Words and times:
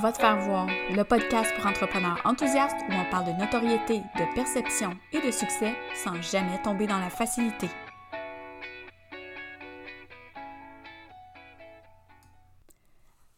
Va 0.00 0.10
te 0.10 0.16
faire 0.16 0.40
voir, 0.40 0.68
le 0.90 1.02
podcast 1.04 1.54
pour 1.54 1.66
entrepreneurs 1.66 2.18
enthousiastes 2.24 2.78
où 2.88 2.92
on 2.94 3.10
parle 3.10 3.26
de 3.26 3.38
notoriété, 3.38 3.98
de 3.98 4.34
perception 4.34 4.96
et 5.12 5.20
de 5.20 5.30
succès 5.30 5.74
sans 5.94 6.20
jamais 6.22 6.60
tomber 6.62 6.86
dans 6.86 6.98
la 6.98 7.10
facilité. 7.10 7.68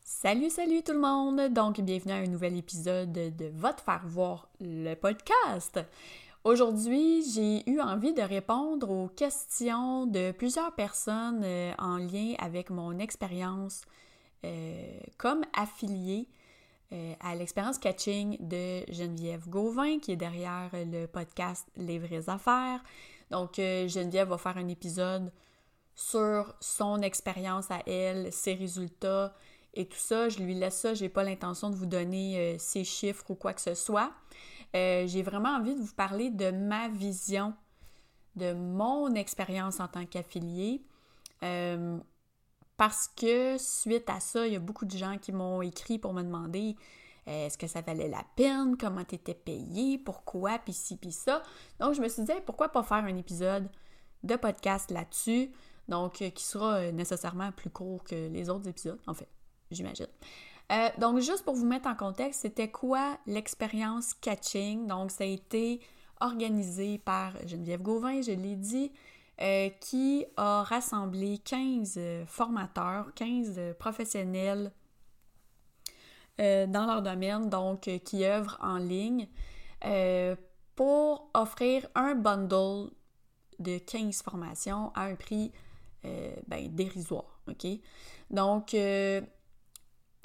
Salut, 0.04 0.48
salut 0.48 0.82
tout 0.85 0.93
le 0.93 1.01
monde! 1.01 1.53
Donc, 1.53 1.80
bienvenue 1.80 2.12
à 2.12 2.17
un 2.17 2.27
nouvel 2.27 2.57
épisode 2.57 3.11
de 3.11 3.50
Va 3.52 3.73
te 3.73 3.80
faire 3.80 4.02
voir, 4.07 4.48
le 4.61 4.95
podcast. 4.95 5.80
Aujourd'hui, 6.45 7.25
j'ai 7.34 7.68
eu 7.68 7.80
envie 7.80 8.14
de 8.14 8.23
répondre 8.23 8.91
aux 8.91 9.09
questions 9.09 10.07
de 10.07 10.30
plusieurs 10.30 10.73
personnes 10.73 11.43
euh, 11.43 11.73
en 11.79 11.96
lien 11.96 12.34
avec 12.39 12.71
mon 12.71 12.98
expérience 13.00 13.82
euh, 14.45 15.00
comme 15.18 15.43
affiliée 15.52 16.29
euh, 16.93 17.14
à 17.21 17.35
l'expérience 17.35 17.79
catching 17.79 18.36
de 18.40 18.85
Geneviève 18.93 19.49
Gauvin, 19.49 19.99
qui 19.99 20.13
est 20.13 20.17
derrière 20.17 20.71
le 20.72 21.07
podcast 21.07 21.68
Les 21.77 21.99
vraies 21.99 22.29
affaires. 22.29 22.82
Donc, 23.31 23.54
Geneviève 23.57 24.29
va 24.29 24.39
faire 24.39 24.58
un 24.58 24.68
épisode 24.68 25.32
sur 25.94 26.55
son 26.61 27.00
expérience 27.00 27.71
à 27.71 27.81
elle, 27.86 28.32
ses 28.32 28.55
résultats 28.55 29.35
et 29.72 29.86
tout 29.86 29.99
ça. 29.99 30.29
Je 30.29 30.41
lui 30.41 30.55
laisse 30.55 30.79
ça, 30.79 30.94
j'ai 30.94 31.08
pas 31.08 31.25
l'intention 31.25 31.71
de 31.71 31.75
vous 31.75 31.86
donner 31.86 32.56
ses 32.58 32.84
chiffres 32.84 33.25
ou 33.30 33.34
quoi 33.34 33.55
que 33.55 33.61
ce 33.61 33.75
soit. 33.75 34.12
Euh, 34.75 35.06
j'ai 35.06 35.22
vraiment 35.22 35.50
envie 35.50 35.75
de 35.75 35.80
vous 35.80 35.94
parler 35.94 36.30
de 36.30 36.50
ma 36.50 36.89
vision, 36.89 37.55
de 38.34 38.53
mon 38.53 39.14
expérience 39.14 39.78
en 39.78 39.89
tant 39.89 40.05
qu'affilié. 40.05 40.83
Euh, 42.75 42.77
parce 42.77 43.09
que 43.09 43.56
suite 43.59 44.09
à 44.11 44.20
ça, 44.20 44.47
il 44.47 44.53
y 44.53 44.56
a 44.56 44.61
beaucoup 44.61 44.84
de 44.84 44.97
gens 44.97 45.19
qui 45.19 45.33
m'ont 45.33 45.62
écrit 45.62 45.98
pour 45.98 46.12
me 46.12 46.23
demander 46.23 46.77
euh, 47.28 47.47
est-ce 47.47 47.56
que 47.56 47.67
ça 47.67 47.81
valait 47.81 48.09
la 48.09 48.25
peine, 48.37 48.77
comment 48.77 49.05
tu 49.05 49.14
étais 49.14 49.34
payé, 49.34 49.98
pourquoi, 49.98 50.58
puis 50.58 50.72
ci, 50.72 50.97
puis 50.97 51.12
ça. 51.12 51.42
Donc, 51.81 51.94
je 51.94 52.03
me 52.03 52.08
suis 52.08 52.22
dit, 52.22 52.33
pourquoi 52.44 52.69
pas 52.69 52.83
faire 52.83 53.05
un 53.05 53.16
épisode 53.16 53.69
de 54.22 54.36
podcast 54.36 54.91
là-dessus, 54.91 55.50
donc 55.89 56.14
qui 56.14 56.44
sera 56.44 56.91
nécessairement 56.92 57.53
plus 57.53 57.70
court 57.70 58.03
que 58.05 58.28
les 58.28 58.50
autres 58.50 58.69
épisodes, 58.69 59.00
en 59.06 59.14
fait, 59.14 59.28
j'imagine. 59.70 60.09
Euh, 60.72 60.88
donc, 60.98 61.19
juste 61.20 61.44
pour 61.44 61.55
vous 61.55 61.66
mettre 61.66 61.88
en 61.88 61.94
contexte, 61.94 62.42
c'était 62.42 62.70
quoi 62.70 63.19
l'expérience 63.27 64.14
catching? 64.14 64.86
Donc, 64.86 65.11
ça 65.11 65.25
a 65.25 65.27
été 65.27 65.81
organisé 66.20 66.98
par 66.98 67.34
Geneviève 67.47 67.83
Gauvin, 67.83 68.22
je 68.22 68.33
l'ai 68.33 68.56
dit, 68.56 68.92
euh, 69.40 69.68
qui 69.80 70.24
a 70.36 70.62
rassemblé 70.62 71.38
15 71.38 71.94
euh, 71.96 72.27
formateurs, 72.27 73.12
15 73.14 73.74
professionnels 73.78 74.72
dans 76.36 76.86
leur 76.86 77.00
domaine, 77.00 77.48
donc 77.48 77.88
qui 78.04 78.24
œuvrent 78.24 78.58
en 78.60 78.78
ligne, 78.78 79.28
pour 80.74 81.30
offrir 81.32 81.86
un 81.94 82.16
bundle 82.16 82.91
de 83.60 83.78
15 83.78 84.20
formations 84.20 84.91
à 84.96 85.04
un 85.04 85.14
prix 85.14 85.52
ben, 86.02 86.74
dérisoire. 86.74 87.38
OK? 87.46 87.69
Donc, 88.30 88.74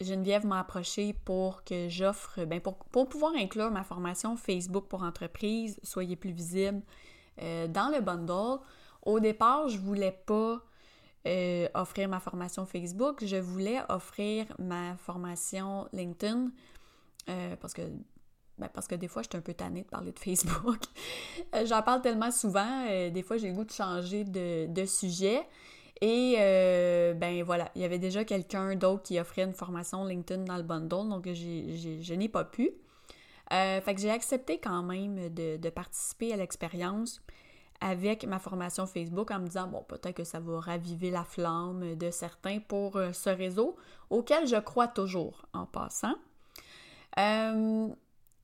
Geneviève 0.02 0.46
m'a 0.46 0.60
approché 0.60 1.14
pour 1.26 1.64
que 1.64 1.90
j'offre, 1.90 2.46
ben 2.46 2.62
pour, 2.62 2.78
pouvoir 3.08 3.34
inclure 3.36 3.70
ma 3.72 3.84
formation 3.84 4.36
Facebook 4.36 4.88
pour 4.88 5.04
entreprise, 5.04 5.80
soyez 5.84 6.16
plus 6.16 6.32
visible 6.32 6.82
euh, 7.42 7.68
dans 7.68 7.90
le 7.90 8.02
bundle. 8.02 8.60
Au 9.04 9.20
départ, 9.20 9.70
je 9.70 9.78
voulais 9.78 10.12
pas 10.26 10.62
euh, 11.28 11.68
offrir 11.74 12.10
ma 12.10 12.20
formation 12.20 12.66
Facebook, 12.66 13.26
je 13.26 13.38
voulais 13.38 13.80
offrir 13.90 14.46
ma 14.60 14.96
formation 14.98 15.88
LinkedIn 15.94 16.52
euh, 17.30 17.56
parce 17.58 17.74
que 17.74 17.82
ben 18.58 18.68
parce 18.74 18.88
que 18.88 18.96
des 18.96 19.08
fois, 19.08 19.22
je 19.22 19.30
suis 19.30 19.38
un 19.38 19.42
peu 19.42 19.54
tannée 19.54 19.84
de 19.84 19.88
parler 19.88 20.12
de 20.12 20.20
Facebook. 20.20 20.82
J'en 21.66 21.82
parle 21.82 22.02
tellement 22.02 22.30
souvent, 22.30 22.86
des 23.10 23.24
fois, 23.24 23.38
j'ai 23.38 23.48
le 23.48 23.54
goût 23.54 23.64
de 23.64 23.72
changer 23.72 24.26
de, 24.26 24.66
de 24.68 24.86
sujet. 24.86 25.48
Et 26.02 26.36
euh, 26.40 27.14
ben 27.14 27.44
voilà, 27.44 27.72
il 27.76 27.82
y 27.82 27.86
avait 27.86 28.00
déjà 28.00 28.24
quelqu'un 28.24 28.76
d'autre 28.76 29.04
qui 29.04 29.20
offrait 29.20 29.44
une 29.44 29.54
formation 29.54 30.06
LinkedIn 30.06 30.44
dans 30.44 30.56
le 30.56 30.64
bundle, 30.64 31.10
donc 31.10 31.28
je 31.28 32.14
n'ai 32.14 32.30
pas 32.30 32.46
pu. 32.46 32.72
Euh, 33.52 33.82
fait 33.82 33.96
que 33.96 34.02
j'ai 34.02 34.12
accepté 34.12 34.60
quand 34.60 34.84
même 34.84 35.30
de, 35.34 35.70
participer 35.70 36.32
à 36.34 36.38
l'expérience 36.38 37.22
avec 37.82 38.26
ma 38.26 38.40
formation 38.40 38.86
Facebook 38.86 39.32
en 39.32 39.40
me 39.40 39.48
disant, 39.48 39.68
bon, 39.68 39.84
peut-être 39.84 40.16
que 40.16 40.24
ça 40.24 40.40
va 40.40 40.60
raviver 40.60 41.12
la 41.12 41.24
flamme 41.24 41.96
de 41.96 42.12
certains 42.12 42.60
pour 42.60 42.98
euh, 42.98 43.14
ce 43.14 43.30
réseau, 43.30 43.76
auquel 44.10 44.48
je 44.48 44.58
crois 44.58 44.88
toujours 44.88 45.46
en 45.54 45.66
passant. 45.66 46.16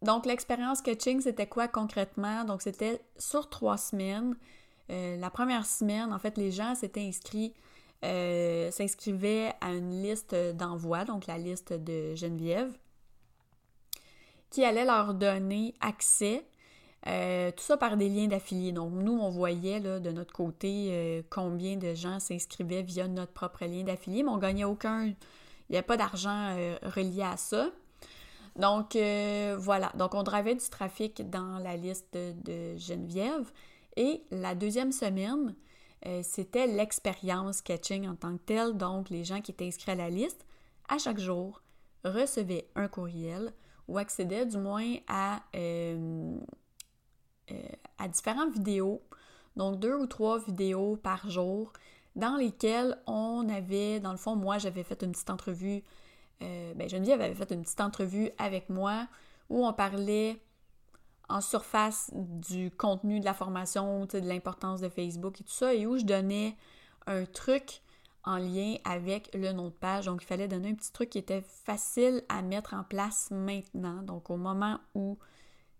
donc, 0.01 0.25
l'expérience 0.25 0.81
coaching, 0.81 1.21
c'était 1.21 1.47
quoi 1.47 1.67
concrètement? 1.67 2.43
Donc, 2.45 2.61
c'était 2.61 3.01
sur 3.17 3.49
trois 3.49 3.77
semaines. 3.77 4.35
Euh, 4.91 5.17
la 5.17 5.29
première 5.29 5.65
semaine, 5.65 6.13
en 6.13 6.19
fait, 6.19 6.37
les 6.37 6.51
gens 6.51 6.75
s'étaient 6.75 7.07
inscrits, 7.07 7.53
euh, 8.03 8.69
s'inscrivaient 8.71 9.53
à 9.61 9.71
une 9.71 10.01
liste 10.01 10.35
d'envoi, 10.35 11.05
donc 11.05 11.25
la 11.27 11.37
liste 11.37 11.73
de 11.73 12.13
Geneviève, 12.15 12.77
qui 14.49 14.63
allait 14.63 14.85
leur 14.85 15.13
donner 15.13 15.73
accès, 15.81 16.45
euh, 17.07 17.51
tout 17.51 17.63
ça 17.63 17.77
par 17.77 17.97
des 17.97 18.09
liens 18.09 18.27
d'affiliés. 18.27 18.71
Donc, 18.71 18.91
nous, 18.93 19.13
on 19.13 19.29
voyait 19.29 19.79
de 19.79 20.11
notre 20.11 20.33
côté 20.33 21.23
combien 21.29 21.77
de 21.77 21.93
gens 21.93 22.19
s'inscrivaient 22.19 22.83
via 22.83 23.07
notre 23.07 23.31
propre 23.31 23.65
lien 23.65 23.83
d'affiliés, 23.83 24.23
mais 24.23 24.29
on 24.29 24.37
gagnait 24.37 24.63
aucun, 24.63 25.05
il 25.05 25.15
n'y 25.71 25.77
a 25.77 25.83
pas 25.83 25.97
d'argent 25.97 26.55
relié 26.81 27.23
à 27.23 27.37
ça. 27.37 27.69
Donc, 28.55 28.97
voilà. 29.57 29.91
Donc, 29.95 30.15
on 30.15 30.23
dravait 30.23 30.55
du 30.55 30.69
trafic 30.69 31.29
dans 31.29 31.59
la 31.59 31.77
liste 31.77 32.17
de 32.17 32.77
Geneviève. 32.77 33.51
Et 33.97 34.23
la 34.31 34.55
deuxième 34.55 34.91
semaine, 34.91 35.55
euh, 36.05 36.21
c'était 36.23 36.67
l'expérience 36.67 37.61
catching 37.61 38.07
en 38.07 38.15
tant 38.15 38.37
que 38.37 38.43
telle. 38.45 38.77
Donc, 38.77 39.09
les 39.09 39.23
gens 39.23 39.41
qui 39.41 39.51
étaient 39.51 39.67
inscrits 39.67 39.91
à 39.91 39.95
la 39.95 40.09
liste, 40.09 40.45
à 40.87 40.97
chaque 40.97 41.19
jour, 41.19 41.61
recevaient 42.03 42.67
un 42.75 42.87
courriel 42.87 43.53
ou 43.87 43.97
accédaient 43.97 44.45
du 44.45 44.57
moins 44.57 44.95
à, 45.07 45.41
euh, 47.51 47.55
euh, 47.55 47.75
à 47.97 48.07
différentes 48.07 48.53
vidéos. 48.53 49.01
Donc, 49.55 49.79
deux 49.79 49.95
ou 49.95 50.05
trois 50.05 50.39
vidéos 50.39 50.97
par 50.97 51.29
jour 51.29 51.71
dans 52.15 52.35
lesquelles 52.35 52.97
on 53.07 53.47
avait, 53.49 53.99
dans 53.99 54.11
le 54.11 54.17
fond, 54.17 54.35
moi, 54.35 54.57
j'avais 54.57 54.83
fait 54.83 55.01
une 55.03 55.11
petite 55.11 55.29
entrevue, 55.29 55.83
ben 56.41 56.89
Geneviève 56.89 57.21
avait 57.21 57.33
fait 57.33 57.51
une 57.51 57.61
petite 57.61 57.79
entrevue 57.81 58.29
avec 58.37 58.69
moi 58.69 59.07
où 59.49 59.65
on 59.65 59.73
parlait 59.73 60.41
en 61.29 61.41
surface 61.41 62.11
du 62.13 62.71
contenu 62.71 63.19
de 63.19 63.25
la 63.25 63.33
formation, 63.33 64.05
de 64.05 64.19
l'importance 64.19 64.81
de 64.81 64.89
Facebook 64.89 65.39
et 65.41 65.43
tout 65.43 65.53
ça, 65.53 65.73
et 65.73 65.85
où 65.85 65.97
je 65.97 66.03
donnais 66.03 66.55
un 67.07 67.25
truc 67.25 67.81
en 68.23 68.37
lien 68.37 68.75
avec 68.83 69.33
le 69.33 69.51
nom 69.51 69.65
de 69.65 69.73
page. 69.73 70.05
Donc, 70.05 70.23
il 70.23 70.25
fallait 70.25 70.47
donner 70.47 70.69
un 70.69 70.75
petit 70.75 70.91
truc 70.91 71.09
qui 71.11 71.17
était 71.17 71.41
facile 71.41 72.23
à 72.29 72.41
mettre 72.41 72.73
en 72.73 72.83
place 72.83 73.29
maintenant. 73.31 74.01
Donc, 74.01 74.29
au 74.29 74.37
moment 74.37 74.79
où 74.93 75.17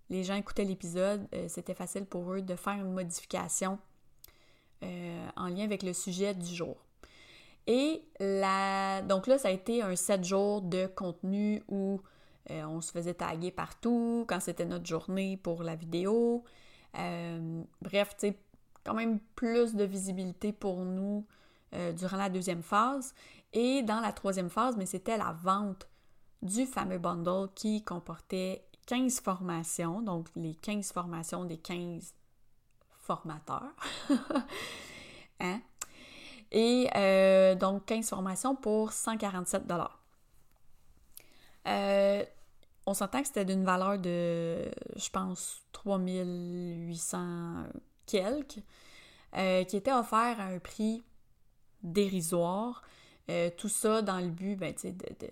les 0.09 0.23
gens 0.23 0.35
écoutaient 0.35 0.63
l'épisode, 0.63 1.27
euh, 1.33 1.45
c'était 1.47 1.73
facile 1.73 2.05
pour 2.05 2.31
eux 2.33 2.41
de 2.41 2.55
faire 2.55 2.73
une 2.73 2.91
modification 2.91 3.79
euh, 4.83 5.27
en 5.35 5.47
lien 5.47 5.63
avec 5.63 5.83
le 5.83 5.93
sujet 5.93 6.33
du 6.33 6.53
jour. 6.53 6.77
Et 7.67 8.03
la... 8.19 9.01
donc 9.01 9.25
là, 9.25 9.38
ça 9.38 9.47
a 9.47 9.51
été 9.51 9.81
un 9.81 9.95
7 9.95 10.23
jours 10.23 10.61
de 10.61 10.85
contenu 10.85 11.63
où 11.67 12.01
euh, 12.51 12.63
on 12.66 12.81
se 12.81 12.91
faisait 12.91 13.16
taguer 13.16 13.49
partout 13.49 14.25
quand 14.27 14.39
c'était 14.39 14.66
notre 14.66 14.85
journée 14.85 15.38
pour 15.38 15.63
la 15.63 15.75
vidéo. 15.75 16.43
Bref, 17.81 18.16
tu 18.17 18.27
sais, 18.27 18.37
quand 18.85 18.93
même 18.93 19.19
plus 19.35 19.75
de 19.75 19.83
visibilité 19.83 20.53
pour 20.53 20.85
nous 20.85 21.25
durant 21.97 22.16
la 22.16 22.29
deuxième 22.29 22.61
phase. 22.61 23.13
Et 23.51 23.81
dans 23.81 23.99
la 23.99 24.13
troisième 24.13 24.49
phase, 24.49 24.77
mais 24.77 24.85
c'était 24.85 25.17
la 25.17 25.33
vente 25.33 25.89
du 26.41 26.66
fameux 26.66 26.99
bundle 26.99 27.49
qui 27.53 27.84
comportait 27.84 28.63
15 28.85 29.20
formations, 29.22 30.02
donc 30.02 30.28
les 30.35 30.55
15 30.55 30.91
formations 30.91 31.46
des 31.46 31.58
15 31.58 32.14
formateurs. 32.99 33.76
hein? 35.40 35.61
Et 36.52 36.87
donc 37.59 37.85
15 37.85 38.09
formations 38.09 38.55
pour 38.55 38.91
147 38.93 39.67
euh, 41.67 42.23
on 42.85 42.93
s'entend 42.93 43.22
que 43.22 43.28
c'était 43.28 43.46
d'une 43.46 43.64
valeur 43.64 43.97
de, 43.97 44.70
je 44.96 45.09
pense, 45.09 45.64
3800 45.72 47.64
quelques, 48.05 48.59
euh, 49.35 49.64
qui 49.64 49.78
était 49.78 49.91
offert 49.91 50.40
à 50.40 50.46
un 50.46 50.59
prix 50.59 51.03
dérisoire. 51.81 52.84
Euh, 53.29 53.49
tout 53.58 53.70
ça 53.70 54.03
dans 54.03 54.20
le 54.20 54.29
but, 54.29 54.55
ben, 54.55 54.73
de, 54.84 55.28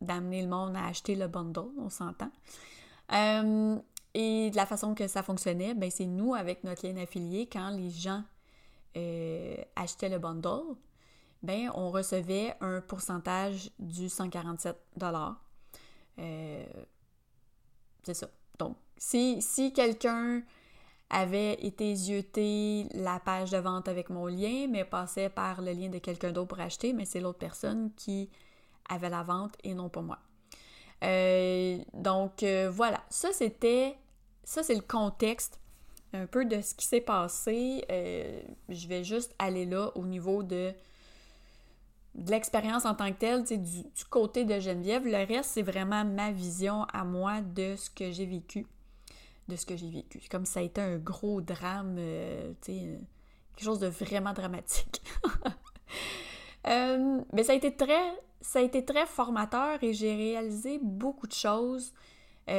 d'amener 0.00 0.42
le 0.42 0.48
monde 0.48 0.76
à 0.76 0.86
acheter 0.86 1.14
le 1.14 1.28
bundle, 1.28 1.70
on 1.78 1.90
s'entend. 1.90 2.30
et 3.10 4.50
de 4.50 4.56
la 4.56 4.66
façon 4.66 4.94
que 4.94 5.06
ça 5.06 5.22
fonctionnait, 5.22 5.74
ben, 5.74 5.90
c'est 5.90 6.06
nous, 6.06 6.34
avec 6.34 6.64
notre 6.64 6.86
lien 6.86 6.96
affilié, 6.96 7.48
quand 7.50 7.70
les 7.70 7.90
gens 7.90 8.22
achetaient 9.76 10.08
le 10.08 10.18
bundle, 10.18 10.76
ben, 11.42 11.70
on 11.74 11.90
recevait 11.90 12.54
un 12.60 12.80
pourcentage 12.80 13.70
du 13.78 14.08
147 14.08 14.76
c'est 18.06 18.14
ça. 18.14 18.28
Donc, 18.58 18.76
si, 18.96 19.42
si 19.42 19.72
quelqu'un 19.72 20.42
avait 21.10 21.54
été 21.54 21.94
zioté 21.94 22.88
la 22.94 23.20
page 23.20 23.50
de 23.50 23.58
vente 23.58 23.88
avec 23.88 24.10
mon 24.10 24.26
lien, 24.26 24.66
mais 24.68 24.84
passait 24.84 25.28
par 25.28 25.60
le 25.60 25.72
lien 25.72 25.88
de 25.88 25.98
quelqu'un 25.98 26.32
d'autre 26.32 26.48
pour 26.48 26.60
acheter, 26.60 26.92
mais 26.92 27.04
c'est 27.04 27.20
l'autre 27.20 27.38
personne 27.38 27.92
qui 27.96 28.30
avait 28.88 29.10
la 29.10 29.22
vente 29.22 29.54
et 29.64 29.74
non 29.74 29.88
pas 29.88 30.02
moi. 30.02 30.18
Euh, 31.04 31.78
donc 31.92 32.42
euh, 32.42 32.70
voilà, 32.70 33.02
ça 33.10 33.32
c'était, 33.32 33.96
ça 34.44 34.62
c'est 34.62 34.74
le 34.74 34.80
contexte 34.80 35.60
un 36.12 36.26
peu 36.26 36.44
de 36.44 36.60
ce 36.60 36.74
qui 36.74 36.86
s'est 36.86 37.00
passé. 37.00 37.84
Euh, 37.90 38.40
je 38.68 38.88
vais 38.88 39.04
juste 39.04 39.34
aller 39.38 39.66
là 39.66 39.90
au 39.94 40.04
niveau 40.06 40.42
de, 40.42 40.72
de 42.14 42.30
l'expérience 42.30 42.86
en 42.86 42.94
tant 42.94 43.12
que 43.12 43.18
telle, 43.18 43.44
du, 43.44 43.58
du 43.58 44.04
côté 44.08 44.44
de 44.44 44.58
Geneviève. 44.58 45.04
Le 45.04 45.26
reste, 45.26 45.50
c'est 45.50 45.62
vraiment 45.62 46.04
ma 46.04 46.32
vision 46.32 46.84
à 46.92 47.04
moi 47.04 47.40
de 47.42 47.76
ce 47.76 47.90
que 47.90 48.10
j'ai 48.10 48.26
vécu 48.26 48.66
de 49.48 49.54
ce 49.54 49.64
que 49.64 49.76
j'ai 49.76 49.88
vécu. 49.88 50.20
Comme 50.28 50.44
ça 50.44 50.58
a 50.58 50.62
été 50.64 50.80
un 50.80 50.96
gros 50.96 51.40
drame, 51.40 52.00
quelque 52.64 52.98
chose 53.60 53.78
de 53.78 53.86
vraiment 53.86 54.32
dramatique. 54.32 55.00
Mais 56.66 57.44
ça 57.44 57.52
a 57.52 57.54
été 57.54 57.76
très, 57.76 58.12
ça 58.46 58.60
a 58.60 58.62
été 58.62 58.84
très 58.84 59.06
formateur 59.06 59.82
et 59.82 59.92
j'ai 59.92 60.14
réalisé 60.14 60.78
beaucoup 60.80 61.26
de 61.26 61.32
choses. 61.32 61.92
il 62.46 62.54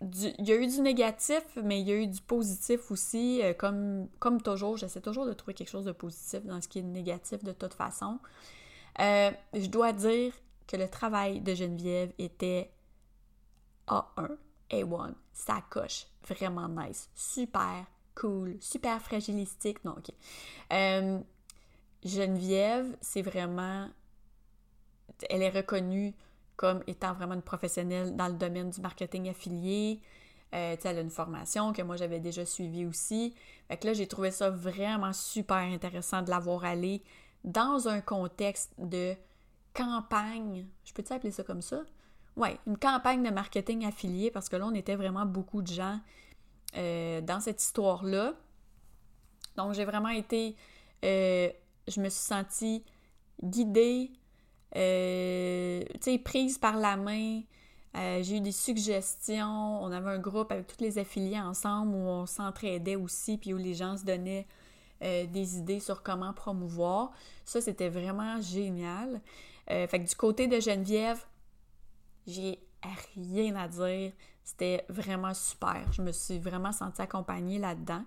y 0.00 0.52
a 0.52 0.56
eu 0.56 0.66
du 0.66 0.80
négatif, 0.80 1.42
mais 1.62 1.78
il 1.80 1.86
y 1.86 1.92
a 1.92 1.96
eu 1.96 2.06
du 2.06 2.22
positif 2.22 2.90
aussi. 2.90 3.42
comme, 3.58 4.08
comme 4.18 4.40
toujours, 4.40 4.78
j'essaie 4.78 5.02
toujours 5.02 5.26
de 5.26 5.34
trouver 5.34 5.52
quelque 5.52 5.68
chose 5.68 5.84
de 5.84 5.92
positif 5.92 6.42
dans 6.46 6.58
ce 6.62 6.68
qui 6.68 6.78
est 6.78 6.82
négatif 6.82 7.44
de 7.44 7.52
toute 7.52 7.74
façon. 7.74 8.18
je 8.98 9.66
dois 9.66 9.92
dire 9.92 10.32
que 10.66 10.78
le 10.78 10.88
travail 10.88 11.42
de 11.42 11.54
Geneviève 11.54 12.12
était 12.18 12.70
A1. 13.88 14.38
A1, 14.70 15.12
ça 15.34 15.62
coche. 15.68 16.06
Vraiment 16.26 16.68
nice. 16.68 17.10
Super 17.14 17.84
cool, 18.14 18.56
super 18.60 19.02
fragilistique. 19.02 19.84
Non, 19.84 19.96
ok. 19.98 20.14
Geneviève, 22.04 22.96
c'est 23.00 23.22
vraiment. 23.22 23.88
Elle 25.28 25.42
est 25.42 25.50
reconnue 25.50 26.14
comme 26.56 26.82
étant 26.86 27.14
vraiment 27.14 27.34
une 27.34 27.42
professionnelle 27.42 28.16
dans 28.16 28.28
le 28.28 28.34
domaine 28.34 28.70
du 28.70 28.80
marketing 28.80 29.28
affilié. 29.28 30.00
Euh, 30.54 30.76
elle 30.82 30.98
a 30.98 31.00
une 31.00 31.10
formation 31.10 31.72
que 31.72 31.80
moi 31.82 31.96
j'avais 31.96 32.20
déjà 32.20 32.44
suivie 32.44 32.84
aussi. 32.84 33.34
Fait 33.68 33.76
que 33.76 33.86
là, 33.86 33.92
j'ai 33.92 34.06
trouvé 34.06 34.30
ça 34.30 34.50
vraiment 34.50 35.12
super 35.12 35.58
intéressant 35.58 36.22
de 36.22 36.30
l'avoir 36.30 36.64
allé 36.64 37.02
dans 37.44 37.88
un 37.88 38.00
contexte 38.00 38.72
de 38.78 39.14
campagne. 39.74 40.66
Je 40.84 40.92
peux-tu 40.92 41.12
appeler 41.12 41.30
ça 41.30 41.44
comme 41.44 41.62
ça? 41.62 41.82
Oui, 42.36 42.48
une 42.66 42.76
campagne 42.78 43.22
de 43.22 43.30
marketing 43.30 43.86
affilié 43.86 44.30
parce 44.30 44.48
que 44.48 44.56
là, 44.56 44.66
on 44.66 44.74
était 44.74 44.96
vraiment 44.96 45.26
beaucoup 45.26 45.62
de 45.62 45.68
gens 45.68 46.00
euh, 46.76 47.20
dans 47.20 47.40
cette 47.40 47.62
histoire-là. 47.62 48.34
Donc, 49.56 49.74
j'ai 49.74 49.84
vraiment 49.84 50.08
été. 50.08 50.56
Euh, 51.04 51.50
je 51.90 52.00
me 52.00 52.08
suis 52.08 52.22
sentie 52.22 52.84
guidée, 53.42 54.12
euh, 54.76 55.82
tu 55.94 56.12
sais, 56.12 56.18
prise 56.18 56.58
par 56.58 56.76
la 56.76 56.96
main. 56.96 57.42
j'ai 57.94 58.36
eu 58.36 58.40
des 58.40 58.52
suggestions. 58.52 59.82
On 59.82 59.90
avait 59.92 60.10
un 60.10 60.18
groupe 60.18 60.52
avec 60.52 60.66
tous 60.66 60.82
les 60.82 60.98
affiliés 60.98 61.40
ensemble 61.40 61.94
où 61.94 61.98
on 61.98 62.26
s'entraidait 62.26 62.96
aussi, 62.96 63.36
puis 63.36 63.52
où 63.52 63.58
les 63.58 63.74
gens 63.74 63.96
se 63.96 64.04
donnaient 64.04 64.46
des 65.00 65.56
idées 65.56 65.80
sur 65.80 66.02
comment 66.02 66.32
promouvoir. 66.32 67.12
Ça, 67.44 67.60
c'était 67.60 67.88
vraiment 67.88 68.40
génial. 68.40 69.20
fait 69.66 69.88
que 69.88 70.08
du 70.08 70.14
côté 70.14 70.46
de 70.46 70.60
Geneviève, 70.60 71.24
j'ai 72.26 72.60
rien 73.16 73.56
à 73.56 73.68
dire. 73.68 74.12
C'était 74.44 74.84
vraiment 74.88 75.34
super. 75.34 75.92
Je 75.92 76.02
me 76.02 76.12
suis 76.12 76.38
vraiment 76.38 76.72
sentie 76.72 77.02
accompagnée 77.02 77.58
là-dedans. 77.58 78.02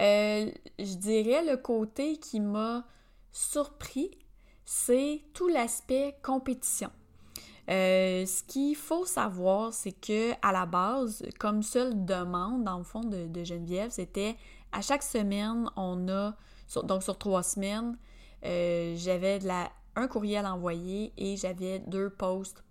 Euh, 0.00 0.50
je 0.78 0.94
dirais 0.94 1.44
le 1.44 1.56
côté 1.56 2.16
qui 2.16 2.40
m'a 2.40 2.84
surpris, 3.30 4.10
c'est 4.64 5.22
tout 5.32 5.48
l'aspect 5.48 6.16
compétition. 6.22 6.90
Euh, 7.70 8.24
ce 8.24 8.42
qu'il 8.44 8.76
faut 8.76 9.04
savoir, 9.04 9.72
c'est 9.72 9.92
que 9.92 10.32
à 10.40 10.52
la 10.52 10.64
base, 10.64 11.22
comme 11.38 11.62
seule 11.62 12.04
demande, 12.04 12.64
dans 12.64 12.78
le 12.78 12.84
fond, 12.84 13.00
de, 13.00 13.44
Geneviève, 13.44 13.90
c'était 13.90 14.36
à 14.72 14.80
chaque 14.80 15.02
semaine, 15.02 15.70
on 15.76 16.08
a, 16.08 16.34
donc 16.84 17.02
sur 17.02 17.18
trois 17.18 17.42
semaines, 17.42 17.98
euh, 18.44 18.94
j'avais 18.96 19.38
un 19.96 20.08
courriel 20.08 20.46
envoyé 20.46 21.12
et 21.16 21.36
j'avais 21.36 21.80
deux 21.80 22.08
posts 22.08 22.62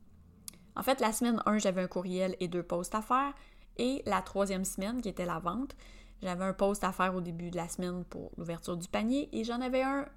en 0.77 0.83
fait, 0.83 1.01
la 1.01 1.11
semaine 1.11 1.41
1, 1.47 1.57
j'avais 1.57 1.81
un 1.81 1.87
courriel 1.87 2.35
et 2.39 2.47
deux 2.47 2.61
posts 2.61 2.93
à 2.93 3.01
faire. 3.01 3.33
Et 3.77 4.03
la 4.05 4.21
troisième 4.21 4.63
semaine, 4.63 5.01
qui 5.01 5.09
était 5.09 5.25
la 5.25 5.39
vente, 5.39 5.75
j'avais 6.21 6.45
un 6.45 6.53
post 6.53 6.83
à 6.83 6.91
faire 6.91 7.15
au 7.15 7.21
début 7.21 7.49
de 7.49 7.57
la 7.57 7.67
semaine 7.67 8.05
pour 8.05 8.31
l'ouverture 8.37 8.77
du 8.77 8.87
panier 8.87 9.27
et 9.33 9.43
j'en 9.43 9.59
avais 9.59 9.81
un, 9.81 10.07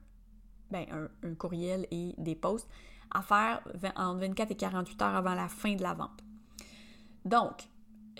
ben, 0.70 0.86
un, 1.22 1.34
courriel 1.34 1.86
et 1.90 2.14
des 2.18 2.34
posts 2.34 2.68
à 3.10 3.22
faire 3.22 3.62
entre 3.96 4.20
24 4.20 4.50
et 4.50 4.56
48 4.56 5.02
heures 5.02 5.16
avant 5.16 5.34
la 5.34 5.48
fin 5.48 5.74
de 5.74 5.82
la 5.82 5.94
vente. 5.94 6.22
Donc, 7.24 7.62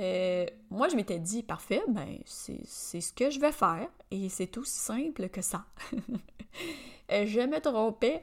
euh, 0.01 0.47
moi, 0.71 0.89
je 0.89 0.97
m'étais 0.97 1.19
dit, 1.19 1.43
parfait, 1.43 1.83
ben, 1.89 2.19
c'est 2.25 2.65
ce 2.67 3.13
que 3.13 3.31
je 3.31 3.41
vais 3.41 3.53
faire 3.53 3.89
et 4.11 4.29
c'est 4.29 4.57
aussi 4.59 4.79
simple 4.79 5.29
que 5.29 5.43
ça. 5.43 5.65
Euh, 7.13 7.27
je 7.27 7.41
me 7.41 7.61
trompais. 7.61 8.23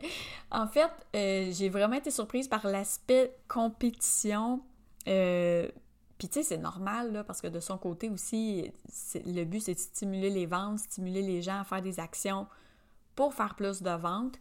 En 0.49 0.65
fait, 0.65 0.89
euh, 1.13 1.51
j'ai 1.51 1.67
vraiment 1.67 1.97
été 1.97 2.09
surprise 2.09 2.47
par 2.47 2.65
l'aspect 2.65 3.35
compétition. 3.49 4.61
Puis 5.03 6.29
tu 6.29 6.35
sais, 6.35 6.43
c'est 6.43 6.57
normal, 6.57 7.11
là, 7.11 7.25
parce 7.25 7.41
que 7.41 7.47
de 7.47 7.59
son 7.59 7.77
côté 7.77 8.09
aussi, 8.09 8.71
le 9.25 9.43
but, 9.43 9.59
c'est 9.59 9.73
de 9.73 9.79
stimuler 9.79 10.29
les 10.29 10.45
ventes, 10.45 10.79
stimuler 10.79 11.21
les 11.21 11.41
gens 11.41 11.59
à 11.59 11.63
faire 11.65 11.81
des 11.81 11.99
actions 11.99 12.47
pour 13.17 13.33
faire 13.33 13.55
plus 13.55 13.81
de 13.81 13.91
ventes. 13.91 14.39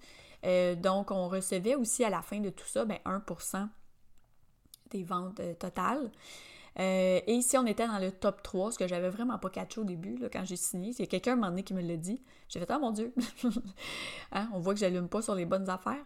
donc, 0.81 1.11
on 1.11 1.29
recevait 1.29 1.75
aussi 1.75 2.05
à 2.05 2.11
la 2.11 2.23
fin 2.23 2.39
de 2.39 2.51
tout 2.51 2.67
ça, 2.67 2.85
ben, 2.85 2.99
1% 3.05 3.69
des 4.93 5.03
ventes 5.03 5.41
totales. 5.59 6.13
Euh, 6.79 7.21
et 7.27 7.41
si 7.41 7.57
on 7.57 7.67
était 7.67 7.87
dans 7.87 7.99
le 7.99 8.13
top 8.13 8.43
3, 8.43 8.73
ce 8.73 8.79
que 8.79 8.87
j'avais 8.87 9.09
vraiment 9.09 9.39
pas 9.39 9.49
catché 9.49 9.81
au 9.81 9.85
début, 9.85 10.17
là, 10.19 10.29
quand 10.31 10.45
j'ai 10.45 10.57
signé, 10.57 10.93
c'est 10.93 11.07
quelqu'un 11.07 11.37
m'a 11.37 11.49
donné 11.49 11.63
qui 11.63 11.73
me 11.73 11.81
l'a 11.81 11.97
dit. 11.97 12.23
J'ai 12.49 12.61
fait, 12.61 12.71
oh 12.75 12.79
mon 12.79 12.91
Dieu! 12.91 13.13
Hein, 14.33 14.49
on 14.53 14.59
voit 14.59 14.75
que 14.75 14.81
j'allume 14.81 15.09
pas 15.09 15.23
sur 15.23 15.35
les 15.35 15.47
bonnes 15.47 15.71
affaires. 15.71 16.05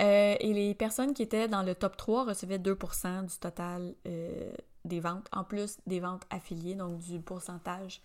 Euh, 0.00 0.34
et 0.38 0.52
les 0.52 0.74
personnes 0.74 1.14
qui 1.14 1.22
étaient 1.22 1.48
dans 1.48 1.62
le 1.62 1.74
top 1.74 1.96
3 1.96 2.24
recevaient 2.24 2.58
2% 2.58 3.26
du 3.26 3.38
total 3.38 3.94
euh, 4.06 4.52
des 4.84 5.00
ventes, 5.00 5.28
en 5.32 5.44
plus 5.44 5.78
des 5.86 6.00
ventes 6.00 6.24
affiliées, 6.30 6.74
donc 6.74 6.98
du 6.98 7.20
pourcentage 7.20 8.00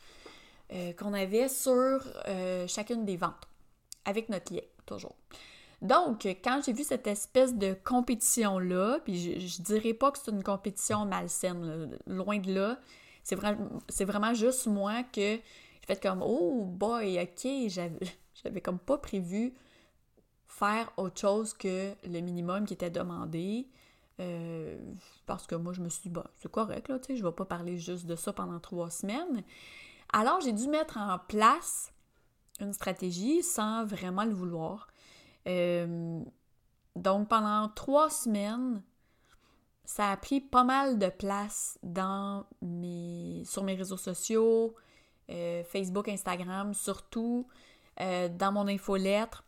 qu'on 0.97 1.13
avait 1.13 1.47
sur 1.47 1.99
chacune 2.67 3.05
des 3.05 3.17
ventes, 3.17 3.47
avec 4.05 4.29
notre 4.29 4.53
lien, 4.53 4.61
toujours. 4.85 5.15
Donc, 5.81 6.25
quand 6.43 6.61
j'ai 6.65 6.73
vu 6.73 6.83
cette 6.83 7.05
espèce 7.07 7.53
de 7.53 7.75
compétition-là, 7.83 8.99
puis 9.03 9.47
je, 9.47 9.61
dirais 9.61 9.93
pas 9.93 10.11
que 10.11 10.17
c'est 10.17 10.31
une 10.31 10.43
compétition 10.43 11.05
malsaine, 11.05 11.97
loin 12.07 12.39
de 12.39 12.53
là, 12.53 12.79
c'est 13.23 14.05
vraiment 14.05 14.33
juste 14.33 14.67
moi 14.67 15.03
que 15.03 15.21
j'ai 15.21 15.41
fait 15.85 16.01
comme 16.01 16.21
Oh 16.23 16.65
boy, 16.65 17.19
ok, 17.19 17.51
j'avais 18.43 18.61
comme 18.61 18.79
pas 18.79 18.97
prévu 18.97 19.53
faire 20.47 20.91
autre 20.97 21.19
chose 21.19 21.53
que 21.53 21.93
le 22.07 22.19
minimum 22.21 22.65
qui 22.65 22.73
était 22.73 22.89
demandé. 22.89 23.67
Euh, 24.21 24.77
parce 25.25 25.45
que 25.45 25.55
moi, 25.55 25.73
je 25.73 25.81
me 25.81 25.89
suis 25.89 26.03
dit, 26.03 26.09
bah, 26.09 26.31
c'est 26.37 26.49
correct, 26.49 26.87
là, 26.87 26.99
tu 26.99 27.07
sais, 27.07 27.17
je 27.17 27.23
vais 27.25 27.33
pas 27.33 27.43
parler 27.43 27.77
juste 27.77 28.05
de 28.05 28.15
ça 28.15 28.31
pendant 28.31 28.59
trois 28.59 28.89
semaines. 28.89 29.43
Alors, 30.13 30.39
j'ai 30.39 30.53
dû 30.53 30.69
mettre 30.69 30.97
en 30.97 31.19
place 31.19 31.91
une 32.59 32.73
stratégie 32.73 33.43
sans 33.43 33.85
vraiment 33.85 34.23
le 34.23 34.33
vouloir. 34.33 34.87
Euh, 35.47 36.21
donc 36.95 37.27
pendant 37.27 37.69
trois 37.69 38.09
semaines, 38.09 38.81
ça 39.83 40.11
a 40.11 40.17
pris 40.17 40.41
pas 40.41 40.63
mal 40.63 40.97
de 40.97 41.09
place 41.09 41.77
dans 41.83 42.45
mes, 42.61 43.43
sur 43.45 43.63
mes 43.63 43.75
réseaux 43.75 43.97
sociaux, 43.97 44.75
euh, 45.29 45.63
Facebook, 45.63 46.07
Instagram, 46.07 46.73
surtout 46.73 47.47
euh, 48.01 48.29
dans 48.29 48.51
mon 48.51 48.67
infolettre. 48.67 49.43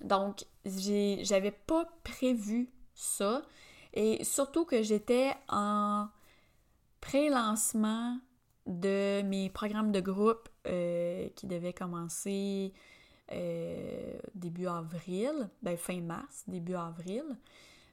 Donc, 0.00 0.44
j'avais 0.64 1.50
pas 1.50 1.86
prévu 2.04 2.70
ça. 2.94 3.42
Et 3.94 4.22
surtout 4.24 4.64
que 4.64 4.82
j'étais 4.82 5.34
en 5.48 6.08
pré-lancement 7.00 8.18
de 8.68 9.22
mes 9.22 9.50
programmes 9.50 9.90
de 9.90 10.00
groupe 10.00 10.48
qui 10.64 11.46
devaient 11.46 11.72
commencer 11.72 12.72
euh, 13.30 14.18
début 14.34 14.66
avril, 14.68 15.50
ben 15.62 15.76
fin 15.76 16.00
mars, 16.00 16.44
début 16.46 16.74
avril. 16.74 17.24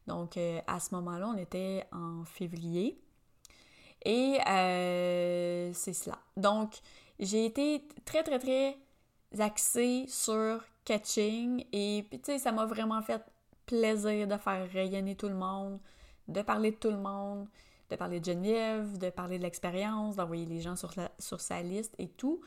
Donc 0.07 0.37
euh, 0.37 0.61
à 0.65 0.79
ce 0.79 0.95
moment-là, 0.95 1.27
on 1.27 1.37
était 1.37 1.85
en 1.91 2.23
février. 2.23 2.97
Et 4.05 4.37
euh, 4.47 5.71
c'est 5.73 5.93
cela. 5.93 6.19
Donc 6.37 6.79
j'ai 7.19 7.45
été 7.45 7.85
très 8.05 8.23
très 8.23 8.39
très 8.39 8.77
axée 9.37 10.05
sur 10.07 10.63
catching 10.85 11.65
et 11.73 12.05
puis 12.09 12.19
tu 12.19 12.25
sais 12.31 12.39
ça 12.39 12.51
m'a 12.51 12.65
vraiment 12.65 13.01
fait 13.01 13.21
plaisir 13.65 14.27
de 14.27 14.37
faire 14.37 14.69
rayonner 14.71 15.15
tout 15.15 15.27
le 15.27 15.35
monde, 15.35 15.79
de 16.27 16.41
parler 16.43 16.71
de 16.71 16.77
tout 16.77 16.91
le 16.91 16.97
monde, 16.97 17.47
de 17.89 17.95
parler 17.95 18.19
de 18.19 18.25
Geneviève, 18.25 18.97
de 18.97 19.09
parler 19.09 19.37
de 19.37 19.43
l'expérience, 19.43 20.15
d'envoyer 20.15 20.45
les 20.45 20.61
gens 20.61 20.75
sur, 20.75 21.41
sa 21.41 21.61
liste 21.61 21.93
et 21.97 22.07
tout. 22.07 22.41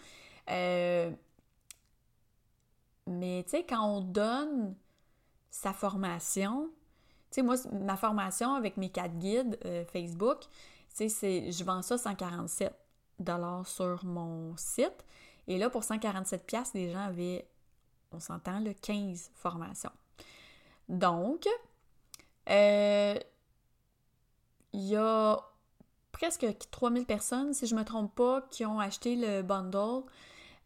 Euh, 0.51 1.11
mais 3.07 3.43
tu 3.45 3.51
sais, 3.51 3.65
quand 3.65 3.85
on 3.85 4.01
donne 4.01 4.75
sa 5.51 5.73
formation, 5.73 6.71
tu 7.31 7.37
sais, 7.37 7.43
moi, 7.43 7.57
ma 7.73 7.97
formation 7.97 8.55
avec 8.55 8.77
mes 8.77 8.91
quatre 8.91 9.17
guides 9.19 9.59
euh, 9.65 9.85
Facebook, 9.85 10.41
tu 10.97 11.09
sais, 11.09 11.51
je 11.53 11.65
vends 11.65 11.83
ça 11.83 11.99
147 11.99 12.75
sur 13.65 14.05
mon 14.05 14.57
site. 14.57 15.05
Et 15.47 15.59
là, 15.59 15.71
pour 15.71 15.85
147 15.85 16.75
les 16.75 16.91
gens 16.91 17.01
avaient, 17.01 17.49
on 18.13 18.21
s'entend, 18.21 18.61
le 18.61 18.73
15 18.75 19.31
formations. 19.35 19.93
Donc, 20.89 21.47
euh, 22.51 23.19
il 24.73 24.85
y 24.85 24.97
a 24.97 25.39
presque 26.13 26.47
3000 26.71 27.07
personnes, 27.07 27.55
si 27.55 27.67
je 27.67 27.75
ne 27.75 27.81
me 27.81 27.85
trompe 27.85 28.15
pas, 28.15 28.43
qui 28.51 28.65
ont 28.65 28.81
acheté 28.81 29.17
le 29.17 29.43
bundle. 29.43 30.03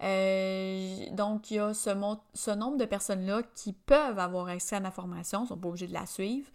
Euh, 0.02 1.06
donc, 1.12 1.50
il 1.50 1.56
y 1.56 1.58
a 1.58 1.74
ce, 1.74 1.90
ce 2.34 2.50
nombre 2.50 2.76
de 2.76 2.84
personnes-là 2.84 3.42
qui 3.54 3.72
peuvent 3.72 4.18
avoir 4.18 4.48
accès 4.48 4.76
à 4.76 4.80
ma 4.80 4.90
formation, 4.90 5.40
ils 5.40 5.42
ne 5.42 5.48
sont 5.48 5.58
pas 5.58 5.68
obligés 5.68 5.86
de 5.86 5.92
la 5.92 6.06
suivre, 6.06 6.50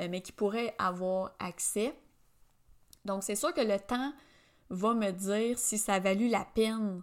euh, 0.00 0.08
mais 0.10 0.20
qui 0.20 0.32
pourraient 0.32 0.74
avoir 0.78 1.32
accès. 1.38 1.94
Donc, 3.04 3.22
c'est 3.22 3.36
sûr 3.36 3.54
que 3.54 3.60
le 3.60 3.78
temps 3.78 4.12
va 4.70 4.94
me 4.94 5.10
dire 5.12 5.58
si 5.58 5.78
ça 5.78 5.94
a 5.94 6.00
valu 6.00 6.28
la 6.28 6.44
peine 6.44 7.02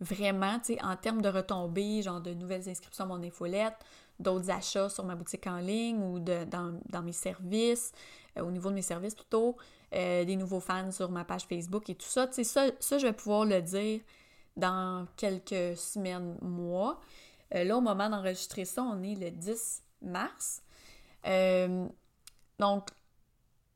vraiment, 0.00 0.58
tu 0.58 0.74
sais, 0.74 0.82
en 0.82 0.96
termes 0.96 1.22
de 1.22 1.28
retombées, 1.28 2.02
genre 2.02 2.20
de 2.20 2.34
nouvelles 2.34 2.68
inscriptions 2.68 3.04
à 3.04 3.06
mon 3.06 3.22
infolette, 3.22 3.76
d'autres 4.18 4.50
achats 4.50 4.88
sur 4.88 5.04
ma 5.04 5.14
boutique 5.14 5.46
en 5.46 5.58
ligne 5.58 6.02
ou 6.02 6.18
de, 6.18 6.44
dans, 6.44 7.02
mes 7.02 7.12
services, 7.12 7.92
euh, 8.38 8.42
au 8.42 8.50
niveau 8.50 8.70
de 8.70 8.74
mes 8.74 8.82
services 8.82 9.14
plutôt, 9.14 9.56
euh, 9.94 10.24
des 10.24 10.36
nouveaux 10.36 10.60
fans 10.60 10.90
sur 10.90 11.10
ma 11.10 11.24
page 11.24 11.44
Facebook 11.44 11.88
et 11.90 11.94
tout 11.94 12.06
ça. 12.06 12.26
Tu 12.26 12.34
sais, 12.34 12.44
ça, 12.44 12.66
ça, 12.80 12.98
je 12.98 13.06
vais 13.06 13.12
pouvoir 13.12 13.44
le 13.44 13.60
dire 13.60 14.00
dans 14.56 15.06
quelques 15.16 15.76
semaines, 15.76 16.36
mois. 16.40 17.00
Euh, 17.54 17.64
là, 17.64 17.76
au 17.76 17.80
moment 17.80 18.08
d'enregistrer 18.08 18.64
ça, 18.64 18.82
on 18.82 19.02
est 19.02 19.14
le 19.14 19.30
10 19.30 19.82
mars. 20.02 20.62
donc, 22.58 22.88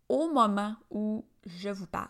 au 0.09 0.29
moment 0.31 0.77
où 0.91 1.25
je 1.45 1.69
vous 1.69 1.87
parle, 1.87 2.09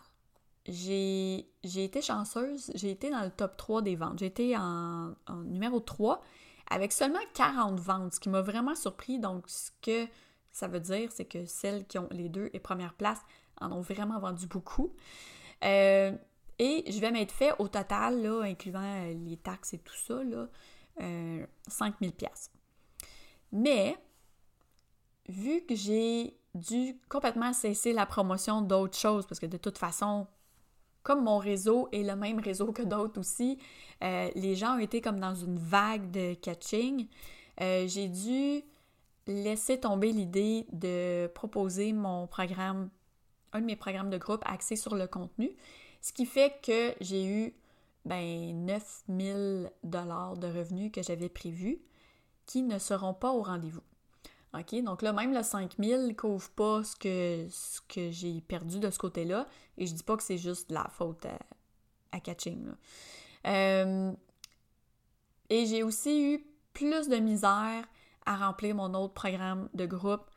j'ai 0.67 1.47
été 1.65 2.03
chanceuse, 2.03 2.71
j'ai 2.75 2.91
été 2.91 3.11
dans 3.11 3.23
le 3.23 3.31
top 3.31 3.57
3 3.57 3.83
des 3.83 3.97
ventes. 3.97 4.19
J'ai 4.19 4.27
été 4.27 4.57
en, 4.57 5.15
en, 5.27 5.37
numéro 5.45 5.81
3 5.81 6.21
avec 6.71 6.93
seulement 6.93 7.21
40 7.35 7.79
ventes, 7.79 8.15
ce 8.15 8.21
qui 8.21 8.29
m'a 8.29 8.43
vraiment 8.43 8.75
surpris. 8.75 9.19
Donc, 9.19 9.49
ce 9.49 9.71
que 9.83 10.07
ça 10.57 10.69
veut 10.69 10.81
dire, 10.81 11.13
c'est 11.13 11.27
que 11.27 11.45
celles 11.45 11.87
qui 11.87 11.99
ont 11.99 12.09
les 12.11 12.31
deux 12.31 12.49
et 12.55 12.61
première 12.61 12.95
place 12.95 13.21
en 13.61 13.73
ont 13.73 13.83
vraiment 13.83 14.19
vendu 14.19 14.47
beaucoup. 14.47 14.91
Euh, 15.63 16.13
et 16.59 16.91
je 16.91 16.99
vais 16.99 17.11
m'être 17.11 17.31
fait 17.33 17.53
au 17.59 17.69
total, 17.69 18.23
là, 18.23 18.41
incluant 18.41 18.81
euh, 18.81 19.13
les 19.13 19.37
taxes 19.37 19.75
et 19.75 19.79
tout 19.79 19.95
ça, 19.95 20.25
là, 20.25 20.49
euh, 21.03 21.47
5000 21.69 22.13
pièces. 22.13 22.51
Mais, 23.53 23.99
vu 25.29 25.61
que 25.67 25.75
j'ai 25.75 26.39
dû 26.55 26.99
complètement 27.11 27.53
cesser 27.53 27.93
la 27.93 28.07
promotion 28.07 28.63
d'autres 28.63 28.97
choses, 28.97 29.27
parce 29.27 29.39
que 29.39 29.45
de 29.45 29.59
toute 29.59 29.77
façon, 29.77 30.27
comme 31.03 31.23
mon 31.23 31.37
réseau 31.37 31.91
est 31.93 32.03
le 32.03 32.17
même 32.17 32.41
réseau 32.41 32.73
que 32.73 32.83
d'autres 32.83 33.21
aussi, 33.21 33.59
euh, 34.03 34.31
les 34.35 34.55
gens 34.55 34.77
ont 34.77 34.81
été 34.81 35.03
comme 35.03 35.21
dans 35.21 35.35
une 35.35 35.59
vague 35.59 36.11
de 36.11 36.33
catching. 36.33 37.09
J'ai 37.59 38.09
dû 38.09 38.63
laisser 39.27 39.81
tomber 39.81 40.13
l'idée 40.13 40.67
de 40.73 41.31
proposer 41.35 41.93
mon 41.93 42.27
programme, 42.27 42.91
un 43.53 43.61
de 43.61 43.67
mes 43.67 43.77
programmes 43.77 44.11
de 44.11 44.19
groupe 44.19 44.43
axé 44.45 44.77
sur 44.77 44.95
le 44.95 45.07
contenu, 45.07 45.51
ce 46.01 46.13
qui 46.13 46.27
fait 46.27 46.61
que 46.63 46.95
j'ai 47.01 47.27
eu 47.27 47.55
ben, 48.05 48.65
9000 48.65 49.73
dollars 49.83 50.37
de 50.37 50.47
revenus 50.47 50.93
que 50.93 51.03
j'avais 51.03 51.29
prévus 51.29 51.81
qui 52.47 52.63
ne 52.63 52.79
seront 52.79 53.15
pas 53.15 53.33
au 53.33 53.43
rendez-vous. 53.43 53.83
OK? 54.55 54.83
Donc 54.83 55.03
là, 55.03 55.13
même 55.13 55.35
le 55.35 55.43
5000 55.43 56.07
ne 56.07 56.13
couvre 56.13 56.49
pas 56.51 56.85
ce 56.85 56.97
que, 56.97 57.47
ce 57.51 57.81
que 57.89 58.11
j'ai 58.11 58.41
perdu 58.41 58.79
de 58.79 58.91
ce 58.91 58.99
côté-là. 58.99 59.47
Et 59.77 59.87
je 59.87 59.95
dis 59.95 60.03
pas 60.03 60.17
que 60.17 60.23
c'est 60.23 60.39
juste 60.39 60.71
la 60.71 60.89
faute 60.89 61.27
à, 62.13 62.21
Catching. 62.21 62.69
Euh, 63.47 64.13
et 65.51 65.67
j'ai 65.67 65.83
aussi 65.83 66.33
eu 66.33 66.47
plus 66.73 67.09
de 67.09 67.17
misère 67.17 67.85
à 68.27 68.37
remplir 68.37 68.75
mon 68.75 68.93
autre 68.95 69.15
programme 69.15 69.69
de 69.75 69.87
groupe 69.87 70.31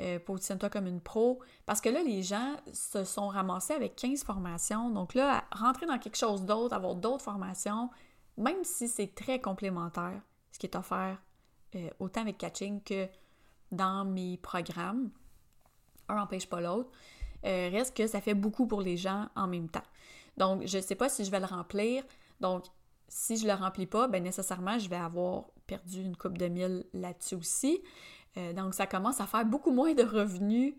euh, 0.00 0.18
Positionne-toi 0.18 0.70
comme 0.70 0.86
une 0.86 1.00
pro. 1.00 1.40
Parce 1.66 1.80
que 1.80 1.88
là, 1.88 2.02
les 2.02 2.22
gens 2.22 2.56
se 2.72 3.04
sont 3.04 3.28
ramassés 3.28 3.74
avec 3.74 3.94
15 3.94 4.24
formations. 4.24 4.90
Donc 4.90 5.14
là, 5.14 5.44
rentrer 5.52 5.86
dans 5.86 5.98
quelque 5.98 6.16
chose 6.16 6.44
d'autre, 6.44 6.74
avoir 6.74 6.96
d'autres 6.96 7.22
formations, 7.22 7.90
même 8.36 8.64
si 8.64 8.88
c'est 8.88 9.14
très 9.14 9.40
complémentaire, 9.40 10.20
ce 10.50 10.58
qui 10.58 10.66
est 10.66 10.76
offert 10.76 11.18
euh, 11.76 11.88
autant 12.00 12.22
avec 12.22 12.38
Catching 12.38 12.82
que 12.82 13.08
dans 13.70 14.04
mes 14.04 14.36
programmes. 14.38 15.10
Un 16.08 16.16
n'empêche 16.16 16.48
pas 16.48 16.60
l'autre. 16.60 16.90
Euh, 17.44 17.68
reste 17.70 17.96
que 17.96 18.06
ça 18.06 18.20
fait 18.20 18.34
beaucoup 18.34 18.66
pour 18.66 18.80
les 18.80 18.96
gens 18.96 19.28
en 19.36 19.46
même 19.46 19.68
temps. 19.68 19.82
Donc, 20.36 20.66
je 20.66 20.78
ne 20.78 20.82
sais 20.82 20.94
pas 20.94 21.08
si 21.08 21.24
je 21.24 21.30
vais 21.30 21.40
le 21.40 21.46
remplir. 21.46 22.02
Donc, 22.40 22.64
si 23.06 23.36
je 23.36 23.46
ne 23.46 23.52
le 23.52 23.58
remplis 23.58 23.86
pas, 23.86 24.08
bien 24.08 24.20
nécessairement, 24.20 24.78
je 24.78 24.88
vais 24.88 24.96
avoir 24.96 25.44
perdu 25.66 26.02
une 26.02 26.16
coupe 26.16 26.38
de 26.38 26.46
mille 26.46 26.84
là-dessus 26.92 27.34
aussi. 27.34 27.82
Euh, 28.36 28.52
donc, 28.52 28.74
ça 28.74 28.86
commence 28.86 29.20
à 29.20 29.26
faire 29.26 29.44
beaucoup 29.44 29.70
moins 29.70 29.94
de 29.94 30.02
revenus 30.02 30.74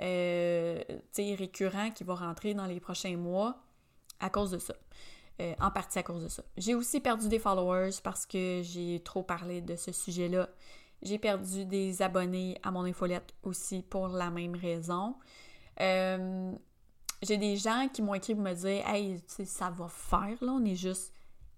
euh, 0.00 0.82
récurrents 1.18 1.90
qui 1.90 2.04
vont 2.04 2.14
rentrer 2.14 2.54
dans 2.54 2.66
les 2.66 2.80
prochains 2.80 3.16
mois 3.16 3.56
à 4.20 4.30
cause 4.30 4.50
de 4.50 4.58
ça. 4.58 4.74
en 5.60 5.70
partie 5.70 5.98
à 5.98 6.02
cause 6.02 6.22
de 6.22 6.28
ça. 6.28 6.42
J'ai 6.56 6.74
aussi 6.74 7.00
perdu 7.00 7.28
des 7.28 7.38
followers 7.38 7.90
parce 8.04 8.26
que 8.26 8.60
j'ai 8.62 9.00
trop 9.04 9.22
parlé 9.22 9.60
de 9.60 9.74
ce 9.76 9.90
sujet-là 9.90 10.48
j'ai 11.02 11.18
perdu 11.18 11.64
des 11.64 12.00
abonnés 12.00 12.58
à 12.62 12.70
mon 12.70 12.84
infolette 12.84 13.34
aussi 13.42 13.82
pour 13.82 14.08
la 14.08 14.30
même 14.30 14.54
raison. 14.54 15.16
Euh, 15.80 16.52
j'ai 17.22 17.36
des 17.36 17.56
gens 17.56 17.88
qui 17.92 18.02
m'ont 18.02 18.14
écrit 18.14 18.34
pour 18.34 18.44
me 18.44 18.54
dire 18.54 18.88
Hey, 18.88 19.20
ça 19.26 19.70
va 19.70 19.88
faire, 19.88 20.36
là, 20.40 20.52
on 20.52 20.64
est 20.64 20.76
juste 20.76 21.12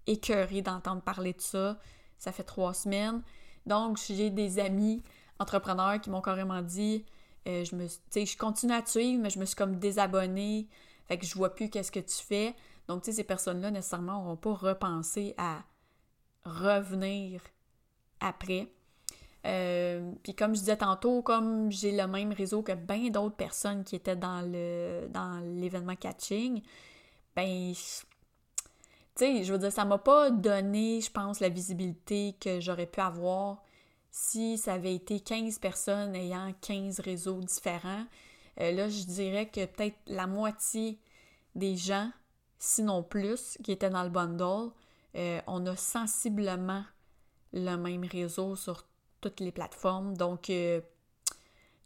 écœuré 0.07 0.61
d'entendre 0.61 1.01
parler 1.01 1.33
de 1.33 1.41
ça. 1.41 1.77
Ça 2.17 2.31
fait 2.31 2.43
trois 2.43 2.73
semaines. 2.73 3.21
Donc, 3.65 3.97
j'ai 4.07 4.29
des 4.29 4.59
amis 4.59 5.03
entrepreneurs 5.39 5.99
qui 5.99 6.09
m'ont 6.09 6.21
carrément 6.21 6.61
dit 6.61 7.05
euh, 7.47 7.63
je 7.63 7.75
me 7.75 7.87
je 7.87 8.37
continue 8.37 8.73
à 8.73 8.81
te 8.81 8.89
suivre, 8.89 9.21
mais 9.21 9.29
je 9.29 9.39
me 9.39 9.45
suis 9.45 9.55
comme 9.55 9.77
désabonnée. 9.77 10.67
Fait 11.07 11.17
que 11.17 11.25
je 11.25 11.35
vois 11.35 11.53
plus 11.53 11.69
qu'est-ce 11.69 11.91
que 11.91 11.99
tu 11.99 12.15
fais. 12.15 12.55
Donc, 12.87 13.03
tu 13.03 13.11
sais, 13.11 13.17
ces 13.17 13.23
personnes-là, 13.23 13.71
nécessairement, 13.71 14.21
n'auront 14.21 14.35
pas 14.35 14.53
repensé 14.53 15.35
à 15.37 15.63
revenir 16.43 17.41
après. 18.19 18.71
Euh, 19.45 20.11
puis 20.23 20.33
comme 20.33 20.55
je 20.55 20.61
disais 20.61 20.77
tantôt, 20.77 21.21
comme 21.21 21.71
j'ai 21.71 21.91
le 21.91 22.07
même 22.07 22.33
réseau 22.33 22.63
que 22.63 22.71
bien 22.71 23.09
d'autres 23.09 23.35
personnes 23.35 23.83
qui 23.83 23.95
étaient 23.95 24.15
dans 24.15 24.41
l'événement 25.43 25.95
catching, 25.95 26.63
ben 27.35 27.73
tu 29.15 29.25
sais, 29.25 29.43
je 29.43 29.53
veux 29.53 29.59
dire, 29.59 29.71
ça 29.71 29.85
m'a 29.85 29.97
pas 29.97 30.29
donné, 30.29 31.01
je 31.01 31.11
pense, 31.11 31.39
la 31.39 31.49
visibilité 31.49 32.35
que 32.39 32.59
j'aurais 32.59 32.85
pu 32.85 32.99
avoir 32.99 33.63
si 34.11 34.57
ça 34.57 34.73
avait 34.73 34.95
été 34.95 35.19
15 35.19 35.59
personnes 35.59 36.15
ayant 36.15 36.53
15 36.61 37.01
réseaux 37.01 37.41
différents. 37.41 38.05
Euh, 38.61 38.71
là, 38.71 38.87
je 38.87 39.03
dirais 39.03 39.47
que 39.47 39.65
peut-être 39.65 39.97
la 40.07 40.25
moitié 40.25 40.99
des 41.53 41.75
gens, 41.75 42.09
sinon 42.57 43.03
plus, 43.03 43.57
qui 43.63 43.73
étaient 43.73 43.89
dans 43.89 44.03
le 44.03 44.09
bundle, 44.09 44.71
euh, 45.15 45.41
on 45.47 45.65
a 45.65 45.75
sensiblement 45.75 46.83
le 47.51 47.75
même 47.75 48.05
réseau 48.05 48.55
sur 48.55 48.85
toutes 49.19 49.39
les 49.39 49.51
plateformes. 49.51 50.15
Donc, 50.15 50.49
euh, 50.49 50.79
tu 51.29 51.35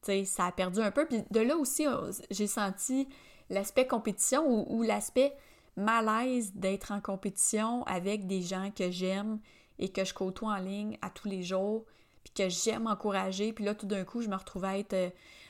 sais, 0.04 0.26
ça 0.26 0.46
a 0.46 0.52
perdu 0.52 0.82
un 0.82 0.92
peu. 0.92 1.08
Puis 1.08 1.24
de 1.32 1.40
là 1.40 1.58
aussi, 1.58 1.86
j'ai 2.30 2.48
senti 2.48 3.08
l'aspect 3.50 3.88
compétition 3.88 4.72
ou, 4.72 4.84
l'aspect 4.84 5.36
malaise 5.80 6.54
d'être 6.54 6.92
en 6.92 7.02
compétition 7.02 7.84
avec 7.86 8.28
des 8.28 8.42
gens 8.42 8.72
que 8.72 8.92
j'aime 8.92 9.40
et 9.78 9.90
que 9.90 10.04
je 10.04 10.14
côtoie 10.14 10.54
en 10.54 10.58
ligne 10.58 10.98
à 11.02 11.10
tous 11.10 11.28
les 11.28 11.42
jours, 11.44 11.86
puis 12.24 12.34
que 12.34 12.50
j'aime 12.50 12.88
encourager. 12.88 13.54
Puis 13.54 13.64
là, 13.64 13.74
tout 13.74 13.86
d'un 13.86 14.04
coup, 14.04 14.22
je 14.22 14.28
me 14.28 14.36
retrouvais 14.36 14.68
à 14.68 14.78
être 14.78 14.94
euh, 14.94 15.10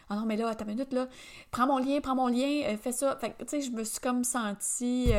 Ah 0.09 0.15
non, 0.15 0.25
mais 0.25 0.37
là, 0.37 0.49
attends 0.49 0.65
une 0.65 0.71
minute, 0.71 0.93
là, 0.93 1.07
prends 1.51 1.67
mon 1.67 1.79
lien, 1.79 1.99
prends 2.01 2.15
mon 2.15 2.27
lien, 2.27 2.77
fais 2.77 2.91
ça. 2.91 3.15
Fait 3.17 3.35
tu 3.39 3.45
sais, 3.47 3.61
je 3.61 3.71
me 3.71 3.83
suis 3.83 3.99
comme 3.99 4.23
sentie, 4.23 5.11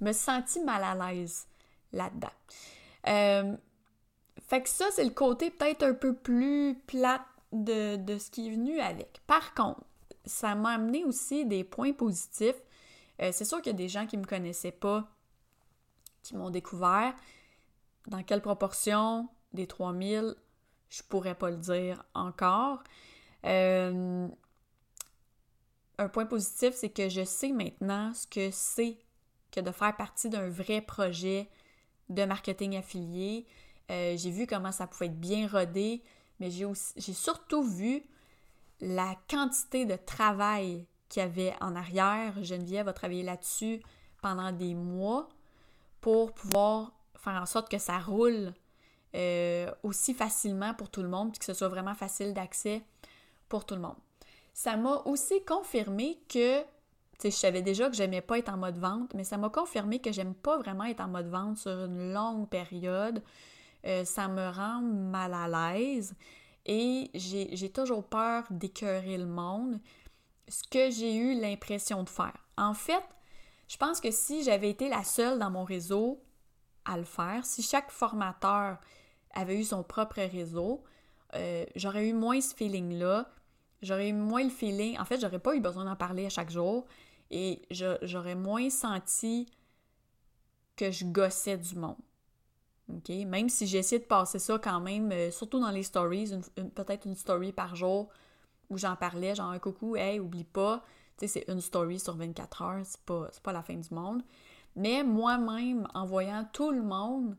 me 0.00 0.12
senti 0.12 0.60
mal 0.60 0.82
à 0.84 0.94
l'aise 0.94 1.46
là-dedans. 1.92 2.28
Fait 4.52 4.62
que 4.62 4.68
ça, 4.68 4.84
c'est 4.92 5.04
le 5.04 5.10
côté 5.10 5.50
peut-être 5.50 5.82
un 5.82 5.94
peu 5.94 6.14
plus 6.14 6.78
plate 6.86 7.22
de, 7.52 8.18
ce 8.18 8.30
qui 8.30 8.48
est 8.48 8.50
venu 8.50 8.80
avec. 8.80 9.22
Par 9.26 9.54
contre, 9.54 9.80
ça 10.26 10.54
m'a 10.54 10.72
amené 10.72 11.04
aussi 11.04 11.46
des 11.46 11.64
points 11.64 11.94
positifs. 11.94 12.60
Euh, 13.22 13.30
c'est 13.32 13.44
sûr 13.44 13.62
qu'il 13.62 13.72
y 13.72 13.74
a 13.74 13.78
des 13.78 13.88
gens 13.88 14.06
qui 14.06 14.16
ne 14.16 14.22
me 14.22 14.26
connaissaient 14.26 14.72
pas, 14.72 15.08
qui 16.22 16.36
m'ont 16.36 16.50
découvert. 16.50 17.14
Dans 18.08 18.22
quelle 18.22 18.42
proportion 18.42 19.28
des 19.52 19.66
3000, 19.66 20.34
je 20.90 21.02
pourrais 21.04 21.36
pas 21.36 21.50
le 21.50 21.56
dire 21.56 22.04
encore. 22.14 22.82
Euh, 23.44 24.28
un 25.98 26.08
point 26.08 26.26
positif, 26.26 26.74
c'est 26.74 26.90
que 26.90 27.08
je 27.08 27.24
sais 27.24 27.52
maintenant 27.52 28.12
ce 28.12 28.26
que 28.26 28.50
c'est 28.50 28.98
que 29.52 29.60
de 29.60 29.70
faire 29.70 29.96
partie 29.96 30.28
d'un 30.28 30.48
vrai 30.48 30.80
projet 30.80 31.48
de 32.08 32.24
marketing 32.24 32.76
affilié. 32.76 33.46
Euh, 33.90 34.16
j'ai 34.16 34.30
vu 34.30 34.46
comment 34.46 34.72
ça 34.72 34.86
pouvait 34.86 35.06
être 35.06 35.20
bien 35.20 35.46
rodé, 35.46 36.02
mais 36.40 36.50
j'ai 36.50 37.12
surtout 37.12 37.62
vu 37.62 38.02
la 38.80 39.14
quantité 39.28 39.84
de 39.84 39.96
travail 39.96 40.86
qu'il 41.12 41.22
y 41.22 41.26
avait 41.26 41.54
en 41.60 41.76
arrière. 41.76 42.42
Geneviève 42.42 42.88
a 42.88 42.92
travaillé 42.94 43.22
là-dessus 43.22 43.82
pendant 44.22 44.50
des 44.50 44.74
mois 44.74 45.28
pour 46.00 46.32
pouvoir 46.32 46.92
faire 47.16 47.34
en 47.34 47.46
sorte 47.46 47.70
que 47.70 47.78
ça 47.78 47.98
roule 47.98 48.54
euh, 49.14 49.70
aussi 49.82 50.14
facilement 50.14 50.72
pour 50.72 50.88
tout 50.88 51.02
le 51.02 51.08
monde, 51.08 51.32
puis 51.32 51.38
que 51.38 51.44
ce 51.44 51.52
soit 51.52 51.68
vraiment 51.68 51.94
facile 51.94 52.32
d'accès 52.32 52.82
pour 53.50 53.66
tout 53.66 53.74
le 53.74 53.82
monde. 53.82 53.96
Ça 54.54 54.76
m'a 54.76 55.02
aussi 55.04 55.44
confirmé 55.44 56.18
que, 56.28 56.60
tu 56.62 56.66
sais, 57.18 57.30
je 57.30 57.36
savais 57.36 57.60
déjà 57.60 57.90
que 57.90 57.94
j'aimais 57.94 58.22
pas 58.22 58.38
être 58.38 58.48
en 58.48 58.56
mode 58.56 58.78
vente, 58.78 59.12
mais 59.12 59.24
ça 59.24 59.36
m'a 59.36 59.50
confirmé 59.50 59.98
que 59.98 60.12
j'aime 60.12 60.34
pas 60.34 60.56
vraiment 60.56 60.84
être 60.84 61.00
en 61.00 61.08
mode 61.08 61.28
vente 61.28 61.58
sur 61.58 61.84
une 61.84 62.14
longue 62.14 62.48
période. 62.48 63.22
Euh, 63.84 64.06
ça 64.06 64.28
me 64.28 64.48
rend 64.48 64.80
mal 64.80 65.34
à 65.34 65.74
l'aise 65.74 66.14
et 66.64 67.10
j'ai 67.14 67.70
toujours 67.70 68.04
peur 68.04 68.44
d'écœurer 68.50 69.18
le 69.18 69.26
monde, 69.26 69.78
ce 70.48 70.62
que 70.64 70.90
j'ai 70.90 71.14
eu 71.14 71.40
l'impression 71.40 72.02
de 72.02 72.08
faire. 72.08 72.36
En 72.56 72.74
fait, 72.74 73.04
je 73.68 73.76
pense 73.76 74.00
que 74.00 74.10
si 74.10 74.42
j'avais 74.42 74.70
été 74.70 74.88
la 74.88 75.04
seule 75.04 75.38
dans 75.38 75.50
mon 75.50 75.64
réseau 75.64 76.22
à 76.84 76.96
le 76.96 77.04
faire, 77.04 77.44
si 77.44 77.62
chaque 77.62 77.90
formateur 77.90 78.78
avait 79.32 79.58
eu 79.58 79.64
son 79.64 79.82
propre 79.82 80.20
réseau, 80.20 80.82
euh, 81.34 81.64
j'aurais 81.76 82.08
eu 82.08 82.12
moins 82.12 82.40
ce 82.40 82.54
feeling-là. 82.54 83.30
J'aurais 83.80 84.10
eu 84.10 84.12
moins 84.12 84.44
le 84.44 84.50
feeling. 84.50 84.98
En 84.98 85.04
fait, 85.04 85.20
j'aurais 85.20 85.38
pas 85.38 85.56
eu 85.56 85.60
besoin 85.60 85.84
d'en 85.84 85.96
parler 85.96 86.26
à 86.26 86.30
chaque 86.30 86.50
jour 86.50 86.84
et 87.30 87.62
j'aurais 88.02 88.34
moins 88.34 88.68
senti 88.68 89.48
que 90.76 90.90
je 90.90 91.04
gossais 91.04 91.56
du 91.56 91.76
monde. 91.76 91.96
OK? 92.88 93.08
Même 93.26 93.48
si 93.48 93.64
essayé 93.76 94.00
de 94.00 94.06
passer 94.06 94.38
ça 94.38 94.58
quand 94.58 94.80
même, 94.80 95.10
euh, 95.12 95.30
surtout 95.30 95.60
dans 95.60 95.70
les 95.70 95.82
stories, 95.82 96.32
peut-être 96.74 97.06
une 97.06 97.16
story 97.16 97.52
par 97.52 97.74
jour 97.74 98.10
où 98.72 98.78
j'en 98.78 98.96
parlais, 98.96 99.34
genre 99.34 99.50
un 99.50 99.58
coucou, 99.58 99.96
hey, 99.96 100.18
oublie 100.18 100.44
pas. 100.44 100.82
Tu 101.18 101.28
sais, 101.28 101.40
c'est 101.40 101.52
une 101.52 101.60
story 101.60 102.00
sur 102.00 102.16
24 102.16 102.62
heures, 102.62 102.80
c'est 102.84 103.00
pas, 103.02 103.28
pas 103.42 103.52
la 103.52 103.62
fin 103.62 103.74
du 103.74 103.94
monde. 103.94 104.22
Mais 104.74 105.04
moi-même, 105.04 105.86
en 105.94 106.06
voyant 106.06 106.48
tout 106.52 106.70
le 106.70 106.82
monde, 106.82 107.36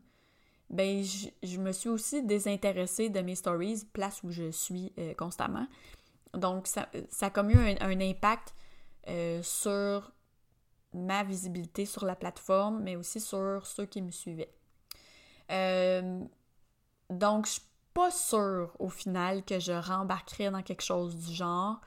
ben 0.70 1.04
je, 1.42 1.58
me 1.58 1.72
suis 1.72 1.88
aussi 1.88 2.22
désintéressée 2.22 3.10
de 3.10 3.20
mes 3.20 3.34
stories, 3.34 3.84
place 3.92 4.22
où 4.22 4.30
je 4.30 4.50
suis 4.50 4.92
euh, 4.98 5.14
constamment. 5.14 5.66
Donc, 6.32 6.66
ça, 6.66 6.88
ça 7.10 7.26
a 7.26 7.30
comme 7.30 7.50
eu 7.50 7.58
un, 7.58 8.00
impact 8.00 8.54
euh, 9.08 9.42
sur 9.42 10.12
ma 10.92 11.24
visibilité 11.24 11.86
sur 11.86 12.04
la 12.04 12.16
plateforme, 12.16 12.82
mais 12.82 12.96
aussi 12.96 13.20
sur 13.20 13.66
ceux 13.66 13.86
qui 13.86 14.00
me 14.00 14.10
suivaient. 14.10 14.52
Euh, 15.50 16.24
donc, 17.10 17.46
je 17.46 17.60
pas 17.94 18.10
sûre 18.10 18.74
au 18.78 18.88
final 18.88 19.44
que 19.44 19.58
je 19.60 19.72
rembarquerais 19.72 20.50
dans 20.50 20.62
quelque 20.62 20.82
chose 20.82 21.16
du 21.16 21.32
genre. 21.34 21.80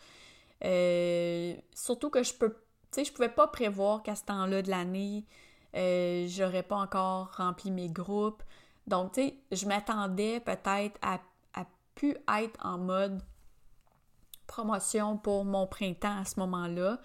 surtout 1.73 2.09
que 2.09 2.23
je 2.23 2.33
peux, 2.33 2.49
tu 2.49 2.57
sais, 2.91 3.05
je 3.05 3.11
pouvais 3.13 3.29
pas 3.29 3.47
prévoir 3.47 4.03
qu'à 4.03 4.15
ce 4.15 4.23
temps-là 4.25 4.61
de 4.61 4.69
l'année, 4.69 5.25
j'aurais 5.73 6.63
pas 6.63 6.77
encore 6.77 7.35
rempli 7.35 7.71
mes 7.71 7.89
groupes. 7.89 8.43
Donc, 8.87 9.13
tu 9.13 9.21
sais, 9.21 9.35
je 9.51 9.65
m'attendais 9.67 10.39
peut-être 10.39 10.97
à, 11.01 11.19
à 12.27 12.43
être 12.43 12.65
en 12.65 12.77
mode 12.77 13.21
promotion 14.47 15.17
pour 15.17 15.45
mon 15.45 15.67
printemps 15.67 16.19
à 16.19 16.25
ce 16.25 16.39
moment-là. 16.39 16.99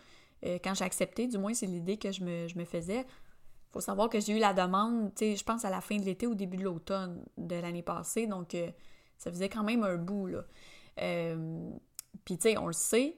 Euh, 0.44 0.58
quand 0.62 0.74
j'ai 0.74 0.84
accepté, 0.84 1.26
du 1.26 1.38
moins, 1.38 1.54
c'est 1.54 1.66
l'idée 1.66 1.98
que 1.98 2.10
je 2.10 2.22
me, 2.24 2.48
je 2.48 2.56
me 2.58 2.64
faisais. 2.64 3.04
faut 3.72 3.80
savoir 3.80 4.08
que 4.08 4.20
j'ai 4.20 4.36
eu 4.36 4.38
la 4.38 4.54
demande, 4.54 5.14
tu 5.14 5.24
sais, 5.24 5.36
je 5.36 5.44
pense 5.44 5.64
à 5.64 5.70
la 5.70 5.80
fin 5.80 5.96
de 5.96 6.04
l'été 6.04 6.26
ou 6.26 6.34
début 6.34 6.56
de 6.56 6.64
l'automne 6.64 7.24
de 7.36 7.56
l'année 7.56 7.82
passée. 7.82 8.26
Donc, 8.26 8.54
euh, 8.54 8.70
ça 9.22 9.30
faisait 9.30 9.48
quand 9.48 9.62
même 9.62 9.84
un 9.84 9.96
bout, 9.96 10.26
là. 10.26 10.42
Euh, 11.00 11.70
puis, 12.24 12.36
tu 12.36 12.50
sais, 12.50 12.58
on 12.58 12.66
le 12.66 12.72
sait, 12.72 13.16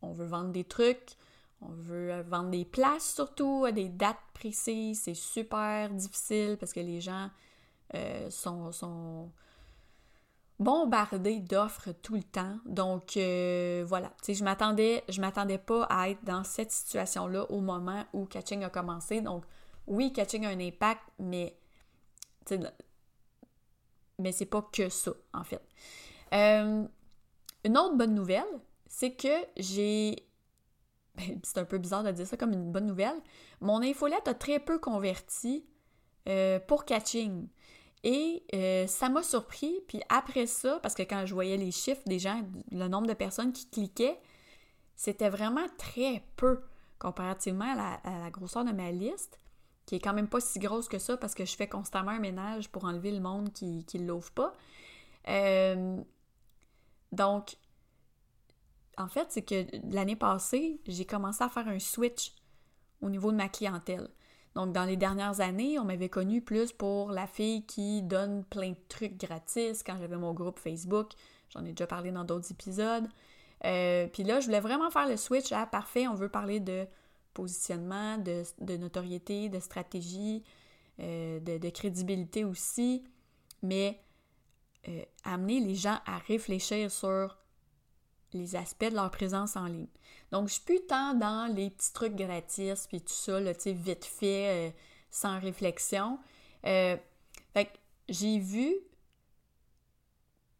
on 0.00 0.12
veut 0.12 0.24
vendre 0.24 0.52
des 0.52 0.62
trucs, 0.62 1.16
on 1.60 1.72
veut 1.72 2.22
vendre 2.22 2.50
des 2.50 2.64
places 2.64 3.12
surtout 3.14 3.64
à 3.66 3.72
des 3.72 3.88
dates 3.88 4.22
précises. 4.34 5.02
C'est 5.02 5.14
super 5.14 5.90
difficile 5.90 6.56
parce 6.60 6.72
que 6.72 6.78
les 6.78 7.00
gens 7.00 7.28
euh, 7.94 8.30
sont, 8.30 9.32
bombardés 10.60 11.40
d'offres 11.40 11.90
tout 12.02 12.14
le 12.14 12.22
temps. 12.22 12.56
Donc 12.64 13.16
euh, 13.16 13.84
voilà, 13.84 14.10
tu 14.22 14.26
sais, 14.26 14.34
je 14.34 14.44
m'attendais, 14.44 15.02
je 15.08 15.20
m'attendais 15.20 15.58
pas 15.58 15.84
à 15.90 16.08
être 16.08 16.22
dans 16.22 16.44
cette 16.44 16.70
situation-là 16.70 17.50
au 17.50 17.60
moment 17.60 18.04
où 18.12 18.26
Catching 18.26 18.62
a 18.62 18.70
commencé. 18.70 19.20
Donc 19.20 19.44
oui, 19.88 20.12
Catching 20.12 20.46
a 20.46 20.50
un 20.50 20.60
impact, 20.60 21.02
mais 21.18 21.56
mais 24.22 24.32
c'est 24.32 24.46
pas 24.46 24.62
que 24.72 24.88
ça, 24.88 25.12
en 25.34 25.44
fait. 25.44 25.62
Euh, 26.32 26.84
une 27.64 27.78
autre 27.78 27.96
bonne 27.96 28.14
nouvelle, 28.14 28.60
c'est 28.86 29.12
que 29.12 29.46
j'ai. 29.56 30.16
C'est 31.42 31.58
un 31.58 31.66
peu 31.66 31.76
bizarre 31.76 32.04
de 32.04 32.10
dire 32.10 32.26
ça 32.26 32.38
comme 32.38 32.52
une 32.52 32.72
bonne 32.72 32.86
nouvelle. 32.86 33.20
Mon 33.60 33.82
infolette 33.82 34.26
a 34.28 34.34
très 34.34 34.58
peu 34.58 34.78
converti 34.78 35.66
pour 36.66 36.86
Catching. 36.86 37.48
Et 38.04 38.44
euh, 38.54 38.86
ça 38.86 39.08
m'a 39.08 39.22
surpris. 39.22 39.80
Puis 39.86 40.00
après 40.08 40.46
ça, 40.46 40.80
parce 40.82 40.94
que 40.94 41.02
quand 41.02 41.24
je 41.26 41.34
voyais 41.34 41.56
les 41.56 41.70
chiffres 41.70 42.02
des 42.06 42.18
gens, 42.18 42.42
le 42.70 42.88
nombre 42.88 43.06
de 43.06 43.14
personnes 43.14 43.52
qui 43.52 43.68
cliquaient, 43.68 44.20
c'était 44.96 45.30
vraiment 45.30 45.66
très 45.78 46.24
peu 46.36 46.60
comparativement 46.98 47.72
à 47.72 48.00
la, 48.04 48.30
grosseur 48.30 48.64
de 48.64 48.72
ma 48.72 48.90
liste, 48.90 49.38
qui 49.92 49.96
est 49.96 50.00
quand 50.00 50.14
même 50.14 50.28
pas 50.28 50.40
si 50.40 50.58
grosse 50.58 50.88
que 50.88 50.98
ça 50.98 51.18
parce 51.18 51.34
que 51.34 51.44
je 51.44 51.54
fais 51.54 51.68
constamment 51.68 52.12
un 52.12 52.18
ménage 52.18 52.70
pour 52.70 52.86
enlever 52.86 53.10
le 53.10 53.20
monde 53.20 53.52
qui 53.52 53.84
ne 53.92 54.06
l'ouvre 54.06 54.30
pas. 54.30 54.54
Euh, 55.28 56.00
donc, 57.12 57.56
en 58.96 59.06
fait, 59.06 59.26
c'est 59.28 59.42
que 59.42 59.66
l'année 59.94 60.16
passée, 60.16 60.80
j'ai 60.86 61.04
commencé 61.04 61.44
à 61.44 61.50
faire 61.50 61.68
un 61.68 61.78
switch 61.78 62.32
au 63.02 63.10
niveau 63.10 63.32
de 63.32 63.36
ma 63.36 63.50
clientèle. 63.50 64.08
Donc, 64.54 64.72
dans 64.72 64.84
les 64.84 64.96
dernières 64.96 65.42
années, 65.42 65.78
on 65.78 65.84
m'avait 65.84 66.08
connu 66.08 66.40
plus 66.40 66.72
pour 66.72 67.10
la 67.10 67.26
fille 67.26 67.66
qui 67.66 68.00
donne 68.00 68.44
plein 68.44 68.70
de 68.70 68.80
trucs 68.88 69.18
gratis 69.18 69.82
quand 69.82 69.98
j'avais 69.98 70.16
mon 70.16 70.32
groupe 70.32 70.58
Facebook. 70.58 71.10
J'en 71.50 71.66
ai 71.66 71.72
déjà 71.72 71.86
parlé 71.86 72.12
dans 72.12 72.24
d'autres 72.24 72.50
épisodes. 72.50 73.06
Euh, 73.66 74.06
puis 74.10 74.22
là, 74.22 74.40
je 74.40 74.46
voulais 74.46 74.60
vraiment 74.60 74.90
faire 74.90 75.06
le 75.06 75.18
switch 75.18 75.52
à 75.52 75.66
parfait, 75.66 76.08
on 76.08 76.14
veut 76.14 76.30
parler 76.30 76.60
de 76.60 76.86
positionnement, 77.32 78.18
de, 78.18 78.76
notoriété, 78.76 79.48
de 79.48 79.60
stratégie, 79.60 80.42
euh, 81.00 81.40
de, 81.40 81.70
crédibilité 81.70 82.44
aussi, 82.44 83.04
mais 83.62 84.00
euh, 84.88 85.02
amener 85.24 85.60
les 85.60 85.74
gens 85.74 85.98
à 86.06 86.18
réfléchir 86.18 86.90
sur 86.90 87.38
les 88.32 88.56
aspects 88.56 88.88
de 88.88 88.94
leur 88.94 89.10
présence 89.10 89.56
en 89.56 89.66
ligne. 89.66 89.88
Donc, 90.30 90.48
je 90.48 90.54
suis 90.54 90.62
plus 90.62 90.86
tant 90.86 91.14
dans 91.14 91.52
les 91.54 91.70
petits 91.70 91.92
trucs 91.92 92.14
gratis, 92.14 92.86
puis 92.86 93.00
tout 93.00 93.12
ça, 93.12 93.40
vite 93.40 94.04
fait, 94.04 94.68
euh, 94.68 94.70
sans 95.10 95.38
réflexion. 95.38 96.18
Fait 96.62 97.70
j'ai 98.08 98.38
vu, 98.38 98.74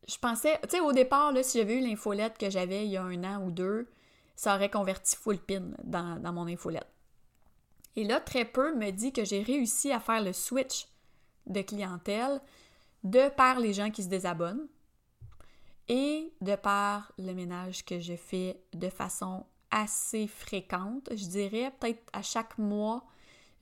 je 0.09 0.17
pensais, 0.19 0.59
tu 0.65 0.71
sais, 0.71 0.81
au 0.81 0.93
départ, 0.93 1.33
là, 1.33 1.43
si 1.43 1.59
j'avais 1.59 1.79
eu 1.79 1.81
l'infolette 1.81 2.39
que 2.39 2.51
j'avais 2.51 2.85
il 2.85 2.93
y 2.93 2.97
a 2.97 3.03
un 3.03 3.25
an 3.25 3.45
ou 3.45 3.51
deux, 3.51 3.89
ça 4.43 4.57
aurait 4.57 4.71
converti 4.71 5.15
full 5.15 5.39
pin 5.39 5.63
dans, 5.85 6.21
dans 6.21 6.33
mon 6.33 6.49
infolette. 6.49 6.89
Et 7.95 8.03
là, 8.03 8.19
très 8.19 8.45
peu 8.45 8.75
me 8.75 8.91
dit 8.91 9.13
que 9.13 9.25
j'ai 9.25 9.41
réussi 9.41 9.93
à 9.93 10.01
faire 10.01 10.21
le 10.21 10.33
switch 10.33 10.89
de 11.47 11.63
clientèle 11.63 12.41
de 13.05 13.29
par 13.29 13.61
les 13.61 13.73
gens 13.73 13.93
qui 13.93 14.03
se 14.03 14.09
désabonnent 14.09 14.67
et 15.89 16.33
de 16.41 16.57
par 16.57 17.13
le 17.19 17.35
ménage 17.35 17.85
que 17.85 18.01
je 18.01 18.17
fais 18.17 18.61
de 18.73 18.89
façon 18.89 19.47
assez 19.71 20.27
fréquente, 20.27 21.09
je 21.11 21.27
dirais 21.27 21.73
peut-être 21.79 22.03
à 22.13 22.23
chaque 22.23 22.59
mois, 22.59 23.05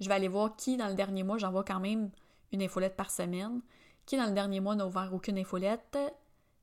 je 0.00 0.08
vais 0.08 0.14
aller 0.14 0.28
voir 0.28 0.56
qui 0.56 0.78
dans 0.78 0.88
le 0.88 0.94
dernier 0.94 1.24
mois, 1.24 1.36
j'envoie 1.36 1.62
quand 1.62 1.80
même 1.80 2.10
une 2.52 2.62
infolette 2.62 2.96
par 2.96 3.10
semaine, 3.10 3.60
qui 4.06 4.16
dans 4.16 4.26
le 4.26 4.32
dernier 4.32 4.60
mois 4.60 4.76
n'a 4.76 4.86
ouvert 4.86 5.12
aucune 5.12 5.36
infolette? 5.36 5.98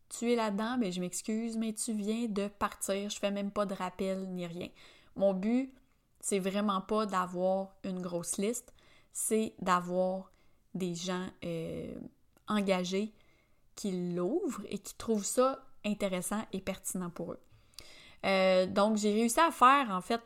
Tu 0.09 0.31
es 0.31 0.35
là-dedans, 0.35 0.77
mais 0.77 0.91
je 0.91 1.01
m'excuse, 1.01 1.57
mais 1.57 1.73
tu 1.73 1.93
viens 1.93 2.27
de 2.27 2.47
partir, 2.47 3.09
je 3.09 3.19
fais 3.19 3.31
même 3.31 3.51
pas 3.51 3.65
de 3.65 3.73
rappel 3.73 4.27
ni 4.29 4.45
rien. 4.45 4.69
Mon 5.15 5.33
but, 5.33 5.73
c'est 6.19 6.39
vraiment 6.39 6.81
pas 6.81 7.05
d'avoir 7.05 7.75
une 7.83 8.01
grosse 8.01 8.37
liste, 8.37 8.73
c'est 9.11 9.53
d'avoir 9.59 10.31
des 10.73 10.95
gens 10.95 11.27
euh, 11.43 11.95
engagés 12.47 13.13
qui 13.75 14.13
l'ouvrent 14.13 14.63
et 14.69 14.79
qui 14.79 14.95
trouvent 14.95 15.25
ça 15.25 15.63
intéressant 15.85 16.41
et 16.53 16.61
pertinent 16.61 17.09
pour 17.09 17.33
eux. 17.33 17.39
Euh, 18.25 18.65
donc, 18.65 18.97
j'ai 18.97 19.13
réussi 19.13 19.39
à 19.39 19.51
faire, 19.51 19.89
en 19.91 20.01
fait, 20.01 20.21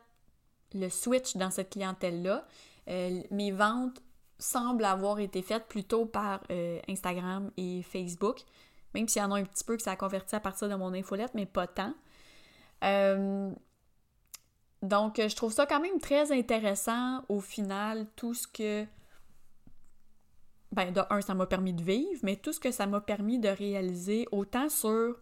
le 0.74 0.90
switch 0.90 1.36
dans 1.36 1.52
cette 1.52 1.72
clientèle-là. 1.72 2.46
Euh, 2.88 3.22
mes 3.32 3.52
ventes 3.52 4.02
semblent 4.40 4.86
avoir 4.86 5.20
été 5.20 5.42
faites 5.42 5.68
plutôt 5.68 6.06
par 6.06 6.42
Instagram 6.88 7.52
et 7.58 7.84
Facebook. 7.84 8.44
Même 8.94 9.08
s'il 9.08 9.22
y 9.22 9.26
en 9.26 9.32
a 9.32 9.40
un 9.40 9.44
petit 9.44 9.64
peu 9.64 9.78
que 9.78 9.84
ça 9.84 9.92
a 9.92 9.96
converti 9.96 10.36
à 10.36 10.40
partir 10.40 10.70
de 10.70 10.76
mon 10.76 10.94
infolette, 10.94 11.34
mais 11.34 11.46
pas 11.46 11.68
tant. 11.68 11.94
Euh, 12.84 13.52
donc, 14.82 15.18
je 15.18 15.36
trouve 15.36 15.54
ça 15.54 15.66
quand 15.66 15.80
même 15.80 16.00
très 16.00 16.32
intéressant 16.32 17.24
au 17.30 17.40
final, 17.40 18.08
tout 18.16 18.34
ce 18.34 18.48
que. 18.48 18.86
Ben, 20.72 20.92
de 20.92 21.02
un, 21.10 21.22
ça 21.22 21.34
m'a 21.34 21.46
permis 21.46 21.74
de 21.74 21.84
vivre, 21.84 22.20
mais 22.24 22.38
tout 22.38 22.54
ce 22.54 22.60
que 22.60 22.72
ça 22.72 22.88
m'a 22.88 23.02
permis 23.02 23.40
de 23.40 23.50
réaliser, 23.50 24.26
autant 24.32 24.70
sur 24.70 25.20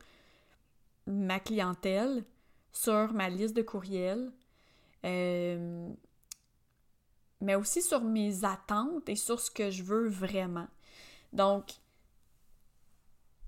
ma 1.07 1.39
clientèle, 1.39 2.23
sur 2.71 3.13
ma 3.13 3.29
liste 3.29 3.55
de 3.55 3.63
courriels, 3.63 4.31
euh, 5.05 5.89
mais 7.41 7.55
aussi 7.55 7.81
sur 7.81 8.01
mes 8.01 8.45
attentes 8.45 9.09
et 9.09 9.15
sur 9.15 9.39
ce 9.39 9.49
que 9.49 9.71
je 9.71 9.81
veux 9.81 10.07
vraiment. 10.07 10.67
Donc, 11.33 11.71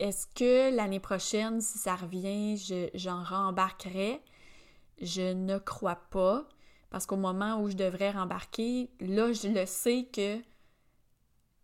est-ce 0.02 0.26
que 0.28 0.76
l'année 0.76 1.00
prochaine, 1.00 1.62
si 1.62 1.78
ça 1.78 1.96
revient, 1.96 2.58
j'en 2.96 3.24
rembarquerai? 3.24 4.22
Je 5.00 5.34
ne 5.34 5.58
crois 5.60 6.00
pas, 6.10 6.48
parce 6.90 7.06
qu'au 7.06 7.18
moment 7.18 7.62
où 7.62 7.70
je 7.70 7.76
devrais 7.76 8.12
rembarquer, 8.12 8.90
là, 9.00 9.32
je 9.32 9.48
le 9.48 9.66
sais 9.66 10.08
que... 10.12 10.40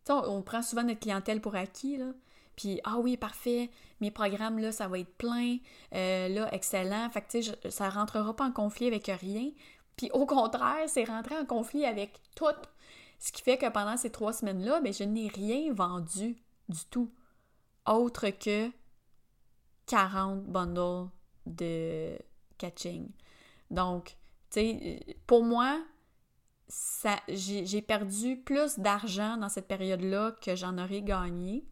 On, 0.10 0.38
on 0.38 0.41
prend 0.41 0.62
souvent 0.62 0.84
notre 0.84 1.00
clientèle 1.00 1.41
pour 1.41 1.56
acquis, 1.56 1.97
là. 1.97 2.13
Puis, 2.56 2.80
ah 2.84 2.97
oui, 2.97 3.17
parfait, 3.17 3.69
mes 4.02 4.10
programmes, 4.10 4.60
là, 4.60 4.71
ça 4.71 4.88
va 4.88 5.00
être 5.00 5.15
plein, 5.17 5.58
euh, 5.93 6.28
là, 6.28 6.54
excellent. 6.54 7.10
Fait 7.10 7.21
que, 7.21 7.28
tu 7.30 7.43
sais, 7.43 7.71
ça 7.71 7.89
rentrera 7.89 8.36
pas 8.36 8.45
en 8.45 8.52
conflit 8.52 8.88
avec 8.88 9.08
rien. 9.08 9.52
Puis, 9.95 10.10
au 10.12 10.26
contraire, 10.26 10.88
c'est 10.88 11.04
rentré 11.04 11.38
en 11.38 11.45
conflit 11.45 11.86
avec 11.86 12.19
tout. 12.36 12.45
Ce 13.19 13.32
qui 13.32 13.41
fait 13.41 13.58
que 13.58 13.69
pendant 13.69 13.97
ces 13.97 14.12
trois 14.12 14.34
semaines-là, 14.34 14.82
ben, 14.82 14.93
je 14.93 15.04
n'ai 15.04 15.28
rien 15.28 15.73
vendu 15.73 16.38
du 16.69 16.86
tout, 16.89 17.12
autre 17.88 18.30
que 18.30 18.71
40 19.88 20.43
bundles 20.45 21.10
de 21.45 22.17
catching. 22.58 23.10
Donc, 23.71 24.17
tu 24.50 24.60
sais, 24.60 25.17
pour 25.26 25.43
moi, 25.43 25.82
j'ai 27.30 27.82
perdu 27.82 28.38
plus 28.38 28.78
d'argent 28.80 29.38
dans 29.38 29.50
cette 29.50 29.67
période-là 29.67 30.34
que 30.41 30.56
j'en 30.56 30.78
aurais 30.78 31.02
gagné 31.02 31.65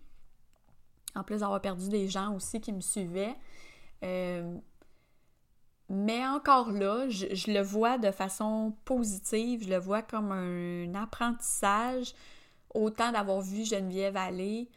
en 1.15 1.23
plus 1.23 1.39
d'avoir 1.39 1.61
perdu 1.61 1.89
des 1.89 2.07
gens 2.07 2.35
aussi 2.35 2.61
qui 2.61 2.73
me 2.73 2.81
suivaient. 2.81 3.35
Euh, 4.03 4.57
mais 5.89 6.25
encore 6.25 6.71
là, 6.71 7.07
je, 7.09 7.51
le 7.51 7.61
vois 7.61 7.97
de 7.97 8.11
façon 8.11 8.75
positive, 8.85 9.63
je 9.63 9.69
le 9.69 9.77
vois 9.77 10.01
comme 10.01 10.31
un, 10.31 10.93
apprentissage, 10.95 12.13
autant 12.73 13.11
d'avoir 13.11 13.41
vu 13.41 13.65
Geneviève 13.65 14.17
aller 14.17 14.69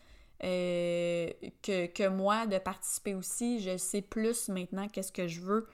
euh, 0.45 1.31
que, 1.63 1.87
que, 1.87 2.09
moi 2.09 2.47
de 2.47 2.59
participer 2.59 3.15
aussi. 3.15 3.61
Je 3.61 3.77
sais 3.77 4.03
plus 4.03 4.49
maintenant 4.49 4.89
qu'est-ce 4.89 5.13
que 5.13 5.29
je 5.29 5.41
veux, 5.41 5.69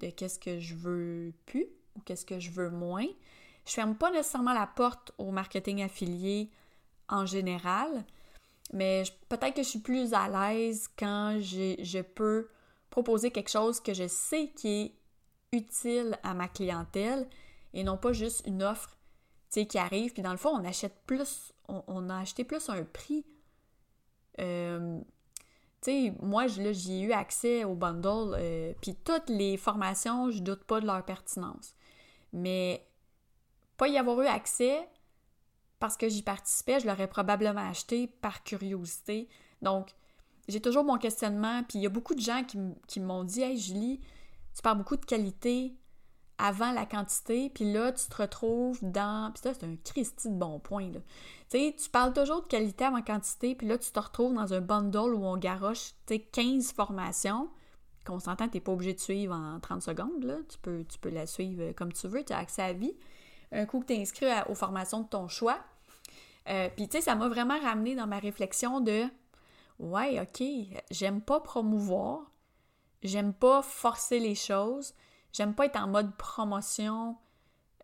de 0.00 0.10
qu'est-ce 0.10 0.38
que 0.38 0.58
je 0.58 0.74
veux 0.74 1.32
plus 1.46 1.66
ou 1.96 2.00
qu'est-ce 2.04 2.26
que 2.26 2.38
je 2.38 2.50
veux 2.50 2.70
moins. 2.70 3.06
Je 3.66 3.72
ferme 3.72 3.94
pas 3.94 4.10
nécessairement 4.10 4.54
la 4.54 4.66
porte 4.66 5.12
au 5.18 5.30
marketing 5.30 5.82
affilié 5.82 6.50
en 7.08 7.26
général, 7.26 8.04
mais 8.72 9.04
peut-être 9.28 9.54
que 9.54 9.62
je 9.62 9.68
suis 9.68 9.78
plus 9.78 10.14
à 10.14 10.28
l'aise 10.28 10.88
quand 10.98 11.38
je 11.40 12.00
peux 12.02 12.48
proposer 12.90 13.30
quelque 13.30 13.50
chose 13.50 13.80
que 13.80 13.94
je 13.94 14.08
sais 14.08 14.50
qui 14.56 14.68
est 14.68 14.92
utile 15.56 16.18
à 16.22 16.34
ma 16.34 16.48
clientèle 16.48 17.28
et 17.74 17.84
non 17.84 17.96
pas 17.96 18.12
juste 18.12 18.42
une 18.46 18.62
offre 18.62 18.96
qui 19.60 19.78
arrive. 19.78 20.12
Puis 20.12 20.22
dans 20.22 20.32
le 20.32 20.38
fond, 20.38 20.50
on 20.50 20.64
achète 20.64 20.94
plus, 21.06 21.52
on, 21.68 22.08
a 22.08 22.18
acheté 22.18 22.44
plus 22.44 22.68
un 22.68 22.84
prix. 22.84 23.24
Euh, 24.40 25.00
tu 25.82 25.90
sais, 25.90 26.14
moi, 26.20 26.46
j'y 26.46 26.92
ai 26.92 27.00
eu 27.00 27.12
accès 27.12 27.64
au 27.64 27.74
bundle, 27.74 28.36
euh, 28.38 28.72
puis 28.80 28.94
toutes 28.94 29.28
les 29.28 29.56
formations, 29.56 30.30
je 30.30 30.40
doute 30.40 30.64
pas 30.64 30.80
de 30.80 30.86
leur 30.86 31.04
pertinence. 31.04 31.74
Mais 32.32 32.86
pas 33.76 33.88
y 33.88 33.98
avoir 33.98 34.20
eu 34.22 34.26
accès, 34.26 34.88
parce 35.80 35.96
que 35.96 36.08
j'y 36.08 36.22
participais, 36.22 36.78
je 36.78 36.86
l'aurais 36.86 37.08
probablement 37.08 37.68
acheté 37.68 38.06
par 38.06 38.44
curiosité. 38.44 39.28
Donc, 39.60 39.94
j'ai 40.48 40.60
toujours 40.60 40.84
mon 40.84 40.98
questionnement, 40.98 41.62
puis 41.64 41.80
il 41.80 41.82
y 41.82 41.86
a 41.86 41.90
beaucoup 41.90 42.14
de 42.14 42.20
gens 42.20 42.44
qui, 42.44 43.00
m'ont 43.00 43.24
dit 43.24 43.42
Hey 43.42 43.58
Julie, 43.58 44.00
tu 44.54 44.62
parles 44.62 44.78
beaucoup 44.78 44.96
de 44.96 45.04
qualité 45.04 45.74
avant 46.38 46.72
la 46.72 46.86
quantité, 46.86 47.50
puis 47.50 47.72
là, 47.72 47.92
tu 47.92 48.06
te 48.06 48.20
retrouves 48.20 48.78
dans. 48.82 49.30
Puis 49.32 49.42
ça, 49.42 49.54
c'est 49.54 49.66
un 49.66 49.76
Christy 49.84 50.28
de 50.28 50.34
bon 50.36 50.58
point, 50.58 50.90
là. 50.90 51.00
Tu 51.50 51.58
sais, 51.58 51.76
tu 51.78 51.88
parles 51.90 52.12
toujours 52.12 52.42
de 52.42 52.46
qualité 52.46 52.84
avant 52.84 53.02
quantité, 53.02 53.54
puis 53.54 53.66
là, 53.66 53.78
tu 53.78 53.90
te 53.90 54.00
retrouves 54.00 54.34
dans 54.34 54.54
un 54.54 54.60
bundle 54.60 55.14
où 55.14 55.24
on 55.24 55.36
garoche, 55.36 55.92
tu 56.06 56.14
sais, 56.14 56.20
15 56.20 56.72
formations 56.72 57.48
qu'on 58.06 58.18
s'entend, 58.18 58.48
tu 58.48 58.56
n'es 58.56 58.60
pas 58.60 58.72
obligé 58.72 58.94
de 58.94 59.00
suivre 59.00 59.34
en 59.34 59.60
30 59.60 59.82
secondes, 59.82 60.24
là. 60.24 60.36
Tu 60.48 60.58
peux, 60.58 60.84
tu 60.84 60.98
peux 60.98 61.10
la 61.10 61.26
suivre 61.26 61.72
comme 61.72 61.92
tu 61.92 62.08
veux, 62.08 62.24
tu 62.24 62.32
as 62.32 62.38
accès 62.38 62.62
à 62.62 62.68
la 62.68 62.72
vie. 62.74 62.96
Un 63.52 63.66
coup 63.66 63.80
que 63.80 63.86
tu 63.86 63.92
es 63.92 64.00
inscrit 64.00 64.26
aux 64.48 64.54
formations 64.54 65.02
de 65.02 65.08
ton 65.08 65.28
choix, 65.28 65.58
euh, 66.48 66.68
puis, 66.74 66.88
tu 66.88 66.96
sais, 66.96 67.02
ça 67.02 67.14
m'a 67.14 67.28
vraiment 67.28 67.58
ramené 67.60 67.94
dans 67.94 68.06
ma 68.06 68.18
réflexion 68.18 68.80
de 68.80 69.04
Ouais, 69.78 70.20
OK, 70.20 70.46
j'aime 70.90 71.20
pas 71.20 71.40
promouvoir, 71.40 72.30
j'aime 73.02 73.32
pas 73.32 73.62
forcer 73.62 74.20
les 74.20 74.34
choses, 74.34 74.94
j'aime 75.32 75.54
pas 75.54 75.66
être 75.66 75.76
en 75.76 75.88
mode 75.88 76.14
promotion 76.16 77.16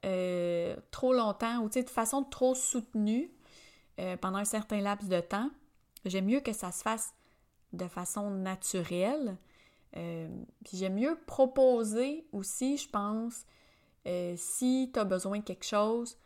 euh, 0.04 0.76
trop 0.90 1.12
longtemps 1.12 1.58
ou, 1.58 1.68
de 1.68 1.82
façon 1.88 2.22
trop 2.22 2.54
soutenue 2.54 3.30
euh, 3.98 4.16
pendant 4.16 4.38
un 4.38 4.44
certain 4.44 4.80
laps 4.80 5.08
de 5.08 5.20
temps. 5.20 5.50
J'aime 6.04 6.26
mieux 6.26 6.40
que 6.40 6.52
ça 6.52 6.70
se 6.70 6.82
fasse 6.82 7.14
de 7.72 7.88
façon 7.88 8.30
naturelle. 8.30 9.36
puis 9.92 10.76
j'aime 10.76 10.94
mieux 10.94 11.18
proposer 11.26 12.26
aussi, 12.32 12.76
je 12.76 12.88
pense, 12.88 13.44
si 14.36 14.90
tu 14.92 14.98
as 14.98 15.04
besoin 15.04 15.38
de 15.38 15.44
quelque 15.44 15.66
chose, 15.66 16.16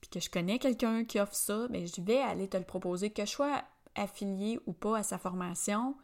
puis 0.00 0.10
que 0.10 0.20
je 0.20 0.30
connais 0.30 0.58
quelqu'un 0.58 1.04
qui 1.04 1.18
offre 1.18 1.34
ça, 1.34 1.66
mais 1.70 1.80
ben, 1.80 1.88
je 1.88 2.02
vais 2.02 2.20
aller 2.20 2.48
te 2.48 2.56
le 2.56 2.64
proposer, 2.64 3.10
que 3.10 3.24
je 3.24 3.30
sois 3.30 3.62
affilié 3.94 4.60
ou 4.66 4.72
pas 4.72 4.98
à 4.98 5.02
sa 5.02 5.18
formation. 5.18 5.96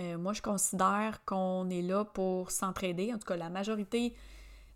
Euh, 0.00 0.18
moi, 0.18 0.32
je 0.32 0.42
considère 0.42 1.24
qu'on 1.24 1.68
est 1.70 1.82
là 1.82 2.04
pour 2.04 2.50
s'entraider. 2.50 3.12
En 3.12 3.18
tout 3.18 3.26
cas, 3.26 3.36
la 3.36 3.50
majorité 3.50 4.14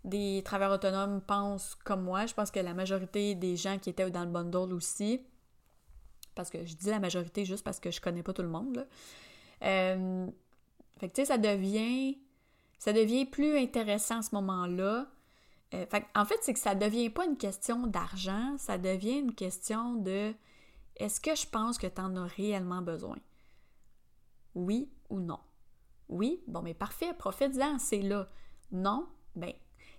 des 0.03 0.41
travailleurs 0.43 0.75
autonomes 0.75 1.21
pensent 1.21 1.75
comme 1.83 2.03
moi. 2.03 2.25
Je 2.25 2.33
pense 2.33 2.51
que 2.51 2.59
la 2.59 2.73
majorité 2.73 3.35
des 3.35 3.55
gens 3.55 3.79
qui 3.79 3.89
étaient 3.89 4.09
dans 4.11 4.25
le 4.25 4.31
bundle 4.31 4.73
aussi, 4.73 5.21
parce 6.35 6.49
que 6.49 6.65
je 6.65 6.75
dis 6.75 6.89
la 6.89 6.99
majorité 6.99 7.45
juste 7.45 7.63
parce 7.63 7.79
que 7.79 7.91
je 7.91 8.01
connais 8.01 8.23
pas 8.23 8.33
tout 8.33 8.41
le 8.41 8.49
monde. 8.49 8.85
Euh, 9.63 10.27
fait 10.99 11.09
que 11.09 11.13
tu 11.13 11.21
sais, 11.21 11.25
ça 11.25 11.37
devient, 11.37 12.17
ça 12.79 12.91
devient 12.91 13.25
plus 13.25 13.57
intéressant 13.57 14.19
à 14.19 14.21
ce 14.23 14.35
moment-là 14.35 15.07
euh, 15.73 15.85
en 16.15 16.25
fait, 16.25 16.37
c'est 16.41 16.53
que 16.53 16.59
ça 16.59 16.75
devient 16.75 17.09
pas 17.09 17.25
une 17.25 17.37
question 17.37 17.87
d'argent, 17.87 18.55
ça 18.57 18.77
devient 18.77 19.19
une 19.19 19.33
question 19.33 19.95
de 19.95 20.33
est-ce 20.97 21.19
que 21.19 21.35
je 21.35 21.47
pense 21.47 21.77
que 21.77 21.87
tu 21.87 21.99
en 21.99 22.15
as 22.15 22.27
réellement 22.27 22.81
besoin? 22.81 23.17
Oui 24.53 24.92
ou 25.09 25.19
non? 25.19 25.39
Oui, 26.09 26.43
bon, 26.47 26.61
mais 26.61 26.73
parfait, 26.73 27.13
profite-en, 27.13 27.79
c'est 27.79 28.01
là. 28.01 28.27
Non, 28.71 29.07
ben, 29.35 29.53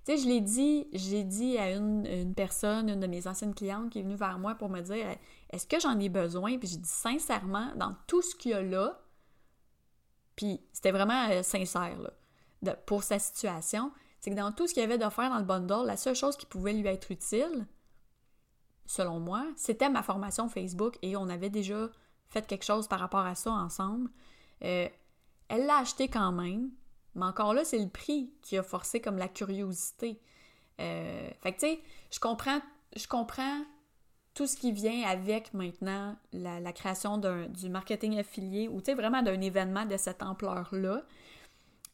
tu 0.05 0.13
sais, 0.13 0.19
je 0.19 0.29
l'ai 0.29 0.41
dit, 0.41 0.87
j'ai 0.93 1.25
dit 1.25 1.57
à 1.57 1.71
une, 1.71 2.35
personne, 2.35 2.91
une 2.91 3.01
de 3.01 3.07
mes 3.07 3.27
anciennes 3.27 3.55
clientes 3.55 3.91
qui 3.91 4.01
est 4.01 4.03
venue 4.03 4.17
vers 4.17 4.39
moi 4.39 4.55
pour 4.55 4.69
me 4.69 4.81
dire 4.81 5.07
est-ce 5.51 5.67
que 5.67 5.81
j'en 5.81 5.99
ai 5.99 6.09
besoin? 6.09 6.59
Puis 6.59 6.69
j'ai 6.69 6.77
dit 6.77 6.89
sincèrement, 6.89 7.73
dans 7.77 7.97
tout 8.07 8.21
ce 8.21 8.35
qu'il 8.35 8.51
y 8.51 8.55
a 8.55 8.63
là, 8.63 9.01
puis 10.37 10.61
c'était 10.73 10.91
vraiment 10.91 11.29
euh, 11.31 11.43
sincère, 11.43 11.97
pour 12.87 13.03
sa 13.03 13.19
situation, 13.19 13.93
c'est 14.21 14.31
que 14.31 14.37
dans 14.37 14.53
tout 14.53 14.67
ce 14.67 14.75
qu'il 14.75 14.83
y 14.83 14.85
avait 14.85 14.99
d'offert 14.99 15.31
dans 15.31 15.39
le 15.39 15.45
bundle, 15.45 15.87
la 15.87 15.97
seule 15.97 16.15
chose 16.15 16.37
qui 16.37 16.47
pouvait 16.47 16.73
lui 16.73 16.87
être 16.87 17.11
utile, 17.11 17.67
selon 18.87 19.21
moi, 19.21 19.47
c'était 19.57 19.89
ma 19.89 20.03
formation 20.03 20.49
Facebook 20.49 20.99
et 21.03 21.17
on 21.17 21.29
avait 21.29 21.51
déjà 21.51 21.89
fait 22.29 22.47
quelque 22.47 22.65
chose 22.65 22.89
par 22.89 23.01
rapport 23.01 23.25
à 23.25 23.35
ça 23.35 23.53
ensemble. 23.53 24.11
Euh, 24.63 24.89
elle 25.49 25.67
l'a 25.67 25.79
acheté 25.79 26.09
quand 26.09 26.33
même, 26.33 26.71
mais 27.15 27.25
encore 27.25 27.55
là, 27.55 27.65
c'est 27.65 27.79
le 27.79 27.89
prix 27.89 28.33
qui 28.43 28.57
a 28.57 28.63
forcé 28.63 29.01
comme 29.01 29.19
la 29.19 29.29
curiosité. 29.29 30.21
Euh, 30.81 31.31
fait 31.43 31.53
que 31.53 31.61
tu 31.61 31.67
sais, 31.67 31.81
je 32.11 32.21
comprends, 32.21 32.61
je 32.97 33.07
comprends 33.07 33.63
tout 34.35 34.47
ce 34.47 34.57
qui 34.57 34.73
vient 34.73 35.03
avec 35.07 35.55
maintenant 35.55 36.17
la, 36.33 36.73
création 36.73 37.19
du 37.19 37.69
marketing 37.69 38.19
affilié 38.19 38.67
ou 38.69 38.81
tu 38.81 38.87
sais, 38.87 38.95
vraiment 38.95 39.23
d'un 39.23 39.41
événement 39.41 39.85
de 39.85 39.97
cette 39.97 40.23
ampleur-là. 40.23 41.03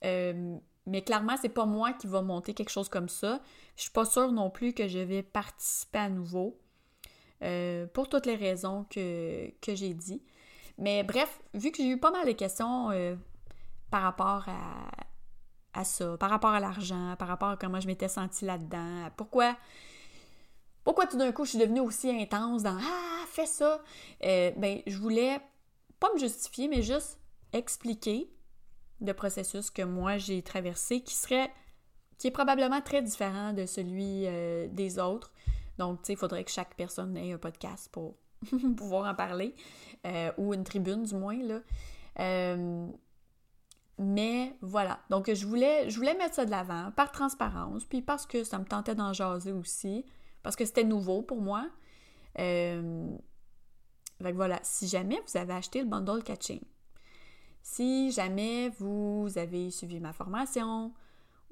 Euh, 0.04 0.56
mais 0.86 1.02
clairement, 1.02 1.36
c'est 1.36 1.50
pas 1.50 1.66
moi 1.66 1.92
qui 1.92 2.06
va 2.06 2.22
monter 2.22 2.54
quelque 2.54 2.70
chose 2.70 2.88
comme 2.88 3.10
ça. 3.10 3.42
Je 3.76 3.82
suis 3.82 3.90
pas 3.90 4.06
sûre 4.06 4.32
non 4.32 4.48
plus 4.48 4.72
que 4.72 4.88
je 4.88 4.98
vais 4.98 5.22
participer 5.22 5.98
à 5.98 6.08
nouveau. 6.08 6.58
Pour 7.94 8.08
toutes 8.08 8.26
les 8.26 8.36
raisons 8.36 8.84
que, 8.90 9.50
j'ai 9.66 9.94
dit. 9.94 10.22
Mais 10.80 11.02
bref, 11.02 11.40
vu 11.52 11.70
que 11.70 11.76
j'ai 11.76 11.90
eu 11.90 11.98
pas 12.00 12.10
mal 12.10 12.26
de 12.26 12.32
questions 12.32 12.90
euh, 12.90 13.14
par 13.90 14.02
rapport 14.02 14.46
à, 15.74 15.84
ça, 15.84 16.16
par 16.16 16.30
rapport 16.30 16.50
à 16.50 16.58
l'argent, 16.58 17.14
par 17.18 17.28
rapport 17.28 17.50
à 17.50 17.56
comment 17.56 17.80
je 17.80 17.86
m'étais 17.86 18.08
sentie 18.08 18.46
là-dedans, 18.46 19.10
pourquoi, 19.16 19.56
pourquoi 20.82 21.06
tout 21.06 21.18
d'un 21.18 21.32
coup 21.32 21.44
je 21.44 21.50
suis 21.50 21.58
devenue 21.58 21.80
aussi 21.80 22.10
intense 22.10 22.62
dans 22.62 22.78
Ah, 22.80 23.24
fais 23.28 23.46
ça, 23.46 23.82
euh, 24.24 24.50
ben 24.56 24.80
je 24.86 24.96
voulais 24.96 25.38
pas 26.00 26.08
me 26.14 26.18
justifier, 26.18 26.66
mais 26.66 26.80
juste 26.80 27.18
expliquer 27.52 28.32
le 29.02 29.12
processus 29.12 29.70
que 29.70 29.82
moi 29.82 30.16
j'ai 30.16 30.42
traversé 30.42 31.02
qui 31.02 31.14
serait 31.14 31.52
qui 32.16 32.26
est 32.26 32.32
probablement 32.32 32.80
très 32.80 33.02
différent 33.02 33.52
de 33.52 33.64
celui 33.64 34.26
euh, 34.26 34.68
des 34.70 34.98
autres. 34.98 35.32
Donc, 35.78 36.02
tu 36.02 36.08
sais, 36.08 36.12
il 36.12 36.18
faudrait 36.18 36.44
que 36.44 36.50
chaque 36.50 36.74
personne 36.74 37.16
ait 37.16 37.32
un 37.32 37.38
podcast 37.38 37.88
pour 37.90 38.14
pouvoir 38.76 39.10
en 39.10 39.14
parler, 39.14 39.54
euh, 40.06 40.32
ou 40.38 40.54
une 40.54 40.64
tribune 40.64 41.02
du 41.02 41.14
moins, 41.14 41.36
là. 41.42 41.60
Euh, 42.18 42.86
mais 43.98 44.56
voilà, 44.62 45.00
donc 45.10 45.32
je 45.32 45.46
voulais, 45.46 45.90
je 45.90 45.96
voulais 45.96 46.14
mettre 46.14 46.34
ça 46.34 46.46
de 46.46 46.50
l'avant 46.50 46.90
par 46.92 47.12
transparence, 47.12 47.84
puis 47.84 48.00
parce 48.00 48.24
que 48.24 48.44
ça 48.44 48.58
me 48.58 48.64
tentait 48.64 48.94
d'en 48.94 49.12
jaser 49.12 49.52
aussi, 49.52 50.06
parce 50.42 50.56
que 50.56 50.64
c'était 50.64 50.84
nouveau 50.84 51.20
pour 51.22 51.42
moi. 51.42 51.68
Euh, 52.38 53.10
voilà, 54.18 54.58
si 54.62 54.88
jamais 54.88 55.20
vous 55.26 55.38
avez 55.38 55.52
acheté 55.52 55.80
le 55.80 55.86
bundle 55.86 56.22
catching, 56.22 56.62
si 57.62 58.10
jamais 58.10 58.70
vous 58.78 59.28
avez 59.36 59.70
suivi 59.70 60.00
ma 60.00 60.12
formation 60.12 60.92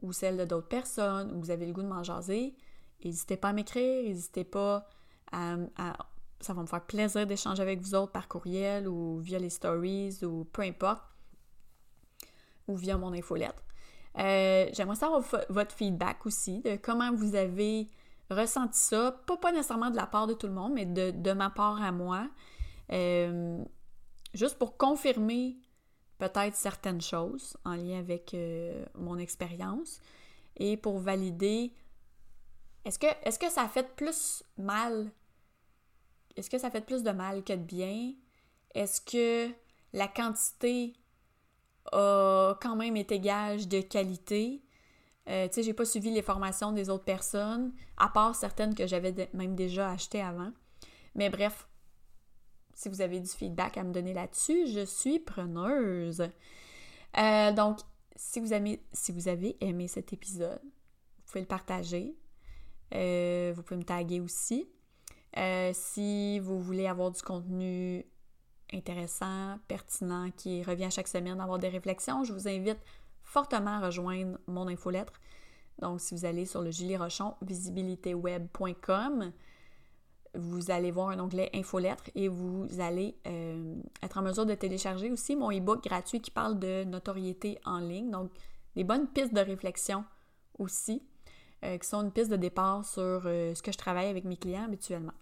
ou 0.00 0.12
celle 0.12 0.36
de 0.38 0.44
d'autres 0.44 0.68
personnes, 0.68 1.32
ou 1.32 1.40
vous 1.40 1.50
avez 1.50 1.66
le 1.66 1.72
goût 1.72 1.82
de 1.82 1.88
m'en 1.88 2.02
jaser, 2.02 2.54
n'hésitez 3.04 3.36
pas 3.36 3.48
à 3.48 3.52
m'écrire, 3.52 4.04
n'hésitez 4.04 4.44
pas 4.44 4.88
à, 5.32 5.56
Ça 6.40 6.52
va 6.52 6.62
me 6.62 6.66
faire 6.66 6.84
plaisir 6.84 7.26
d'échanger 7.26 7.62
avec 7.62 7.80
vous 7.80 7.94
autres 7.94 8.12
par 8.12 8.28
courriel 8.28 8.88
ou 8.88 9.18
via 9.18 9.38
les 9.38 9.50
stories 9.50 10.18
ou 10.22 10.44
peu 10.44 10.62
importe, 10.62 11.02
ou 12.68 12.76
via 12.76 12.96
mon 12.96 13.12
infolettre. 13.12 13.62
Euh, 14.18 14.68
J'aimerais 14.72 14.96
savoir 14.96 15.22
votre 15.48 15.74
feedback 15.74 16.24
aussi, 16.26 16.60
de 16.60 16.76
comment 16.76 17.12
vous 17.12 17.34
avez 17.34 17.88
ressenti 18.30 18.78
ça, 18.78 19.12
pas, 19.26 19.36
pas 19.36 19.52
nécessairement 19.52 19.90
de 19.90 19.96
la 19.96 20.06
part 20.06 20.26
de 20.26 20.34
tout 20.34 20.46
le 20.46 20.52
monde, 20.52 20.72
mais 20.74 20.86
de, 20.86 21.32
ma 21.32 21.50
part 21.50 21.82
à 21.82 21.92
moi, 21.92 22.28
euh, 22.92 23.62
juste 24.34 24.58
pour 24.58 24.76
confirmer 24.76 25.56
peut-être 26.18 26.54
certaines 26.54 27.00
choses 27.00 27.56
en 27.64 27.74
lien 27.74 27.98
avec 27.98 28.34
euh, 28.34 28.84
mon 28.94 29.18
expérience 29.18 30.00
et 30.56 30.76
pour 30.76 30.98
valider 30.98 31.72
est-ce 32.84 32.98
que, 32.98 33.06
est 33.06 33.38
que 33.38 33.50
ça 33.50 33.62
a 33.62 33.68
fait 33.68 33.94
plus 33.96 34.42
mal? 34.56 35.10
Est-ce 36.38 36.50
que 36.50 36.58
ça 36.58 36.70
fait 36.70 36.80
plus 36.80 37.02
de 37.02 37.10
mal 37.10 37.42
que 37.42 37.52
de 37.52 37.62
bien? 37.62 38.12
Est-ce 38.74 39.00
que 39.00 39.52
la 39.92 40.06
quantité 40.06 40.94
a 41.92 42.56
quand 42.62 42.76
même 42.76 42.96
été 42.96 43.18
gage 43.18 43.66
de 43.66 43.80
qualité? 43.80 44.62
Euh, 45.28 45.48
tu 45.48 45.54
sais, 45.54 45.62
j'ai 45.62 45.74
pas 45.74 45.84
suivi 45.84 46.10
les 46.10 46.22
formations 46.22 46.72
des 46.72 46.88
autres 46.88 47.04
personnes, 47.04 47.72
à 47.96 48.08
part 48.08 48.34
certaines 48.34 48.74
que 48.74 48.86
j'avais 48.86 49.28
même 49.34 49.56
déjà 49.56 49.90
achetées 49.90 50.22
avant. 50.22 50.52
Mais 51.14 51.28
bref, 51.28 51.68
si 52.72 52.88
vous 52.88 53.00
avez 53.00 53.18
du 53.18 53.28
feedback 53.28 53.76
à 53.76 53.82
me 53.82 53.92
donner 53.92 54.14
là-dessus, 54.14 54.68
je 54.68 54.84
suis 54.84 55.18
preneuse. 55.18 56.28
Euh, 57.18 57.52
donc, 57.52 57.80
si 58.14 58.40
vous, 58.40 58.52
avez, 58.52 59.56
aimé 59.60 59.88
cet 59.88 60.12
épisode, 60.12 60.60
vous 60.62 61.22
pouvez 61.26 61.40
le 61.40 61.46
partager. 61.46 62.16
Euh, 62.94 63.52
vous 63.54 63.62
pouvez 63.62 63.78
me 63.78 63.84
taguer 63.84 64.20
aussi. 64.20 64.68
Si 65.72 66.38
vous 66.40 66.60
voulez 66.60 66.86
avoir 66.86 67.10
du 67.10 67.22
contenu 67.22 68.04
intéressant, 68.72 69.58
pertinent, 69.66 70.30
qui 70.36 70.62
revient 70.62 70.88
chaque 70.90 71.08
semaine, 71.08 71.40
avoir 71.40 71.58
des 71.58 71.68
réflexions, 71.68 72.24
je 72.24 72.32
vous 72.32 72.48
invite 72.48 72.78
fortement 73.22 73.78
à 73.78 73.86
rejoindre 73.86 74.38
mon 74.46 74.68
infolettre. 74.68 75.12
Donc, 75.80 76.00
si 76.00 76.14
vous 76.14 76.24
allez 76.24 76.44
sur 76.44 76.62
le 76.62 76.70
Julie 76.70 76.96
Rochon, 76.96 77.34
visibilityweb.com, 77.42 79.32
vous 80.34 80.70
allez 80.70 80.90
voir 80.90 81.10
un 81.10 81.20
onglet 81.20 81.50
infolettre 81.54 82.04
et 82.14 82.28
vous 82.28 82.66
allez 82.78 83.16
euh, 83.26 83.76
être 84.02 84.18
en 84.18 84.22
mesure 84.22 84.44
de 84.44 84.54
télécharger 84.54 85.10
aussi 85.10 85.36
mon 85.36 85.50
e-book 85.50 85.82
gratuit 85.82 86.20
qui 86.20 86.30
parle 86.30 86.58
de 86.58 86.84
notoriété 86.84 87.58
en 87.64 87.78
ligne. 87.78 88.10
Donc, 88.10 88.30
des 88.76 88.84
bonnes 88.84 89.06
pistes 89.08 89.34
de 89.34 89.40
réflexion 89.40 90.04
aussi, 90.58 91.02
euh, 91.02 91.17
qui 91.62 91.88
sont 91.88 92.02
une 92.02 92.12
piste 92.12 92.30
de 92.30 92.36
départ 92.36 92.84
sur 92.84 93.22
euh, 93.24 93.54
ce 93.54 93.62
que 93.62 93.72
je 93.72 93.78
travaille 93.78 94.08
avec 94.08 94.24
mes 94.24 94.36
clients 94.36 94.64
habituellement. 94.64 95.12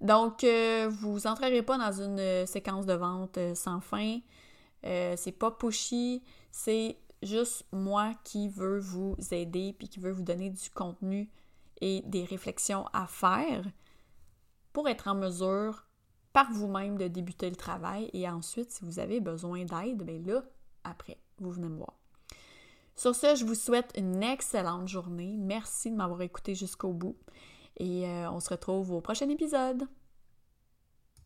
Donc, 0.00 0.44
vous 0.44 1.18
n'entrerez 1.24 1.62
pas 1.62 1.76
dans 1.76 2.00
une 2.00 2.46
séquence 2.46 2.86
de 2.86 2.92
vente 2.92 3.36
sans 3.54 3.80
fin. 3.80 4.20
c'est 4.84 5.36
pas 5.36 5.50
pushy, 5.50 6.22
c'est 6.52 6.96
juste 7.20 7.66
moi 7.72 8.14
qui 8.22 8.48
veux 8.48 8.78
vous 8.78 9.16
aider 9.32 9.74
puis 9.76 9.88
qui 9.88 9.98
veut 9.98 10.12
vous 10.12 10.22
donner 10.22 10.50
du 10.50 10.70
contenu 10.70 11.28
et 11.80 12.02
des 12.06 12.24
réflexions 12.24 12.86
à 12.92 13.08
faire 13.08 13.64
pour 14.72 14.88
être 14.88 15.08
en 15.08 15.14
mesure 15.14 15.88
par 16.32 16.52
vous-même 16.52 16.96
de 16.98 17.08
débuter 17.08 17.50
le 17.50 17.56
travail 17.56 18.10
et 18.12 18.28
ensuite, 18.28 18.70
si 18.70 18.84
vous 18.84 18.98
avez 18.98 19.20
besoin 19.20 19.64
d'aide, 19.64 20.02
bien 20.02 20.20
là, 20.24 20.42
après, 20.84 21.18
vous 21.38 21.50
venez 21.50 21.68
me 21.68 21.76
voir. 21.76 21.97
Sur 22.98 23.14
ce, 23.14 23.36
je 23.36 23.44
vous 23.44 23.54
souhaite 23.54 23.92
une 23.96 24.24
excellente 24.24 24.88
journée. 24.88 25.36
Merci 25.38 25.92
de 25.92 25.94
m'avoir 25.94 26.20
écouté 26.20 26.56
jusqu'au 26.56 26.92
bout 26.92 27.14
et 27.76 28.08
euh, 28.08 28.28
on 28.32 28.40
se 28.40 28.50
retrouve 28.50 28.90
au 28.90 29.00
prochain 29.00 29.28
épisode. 29.28 29.84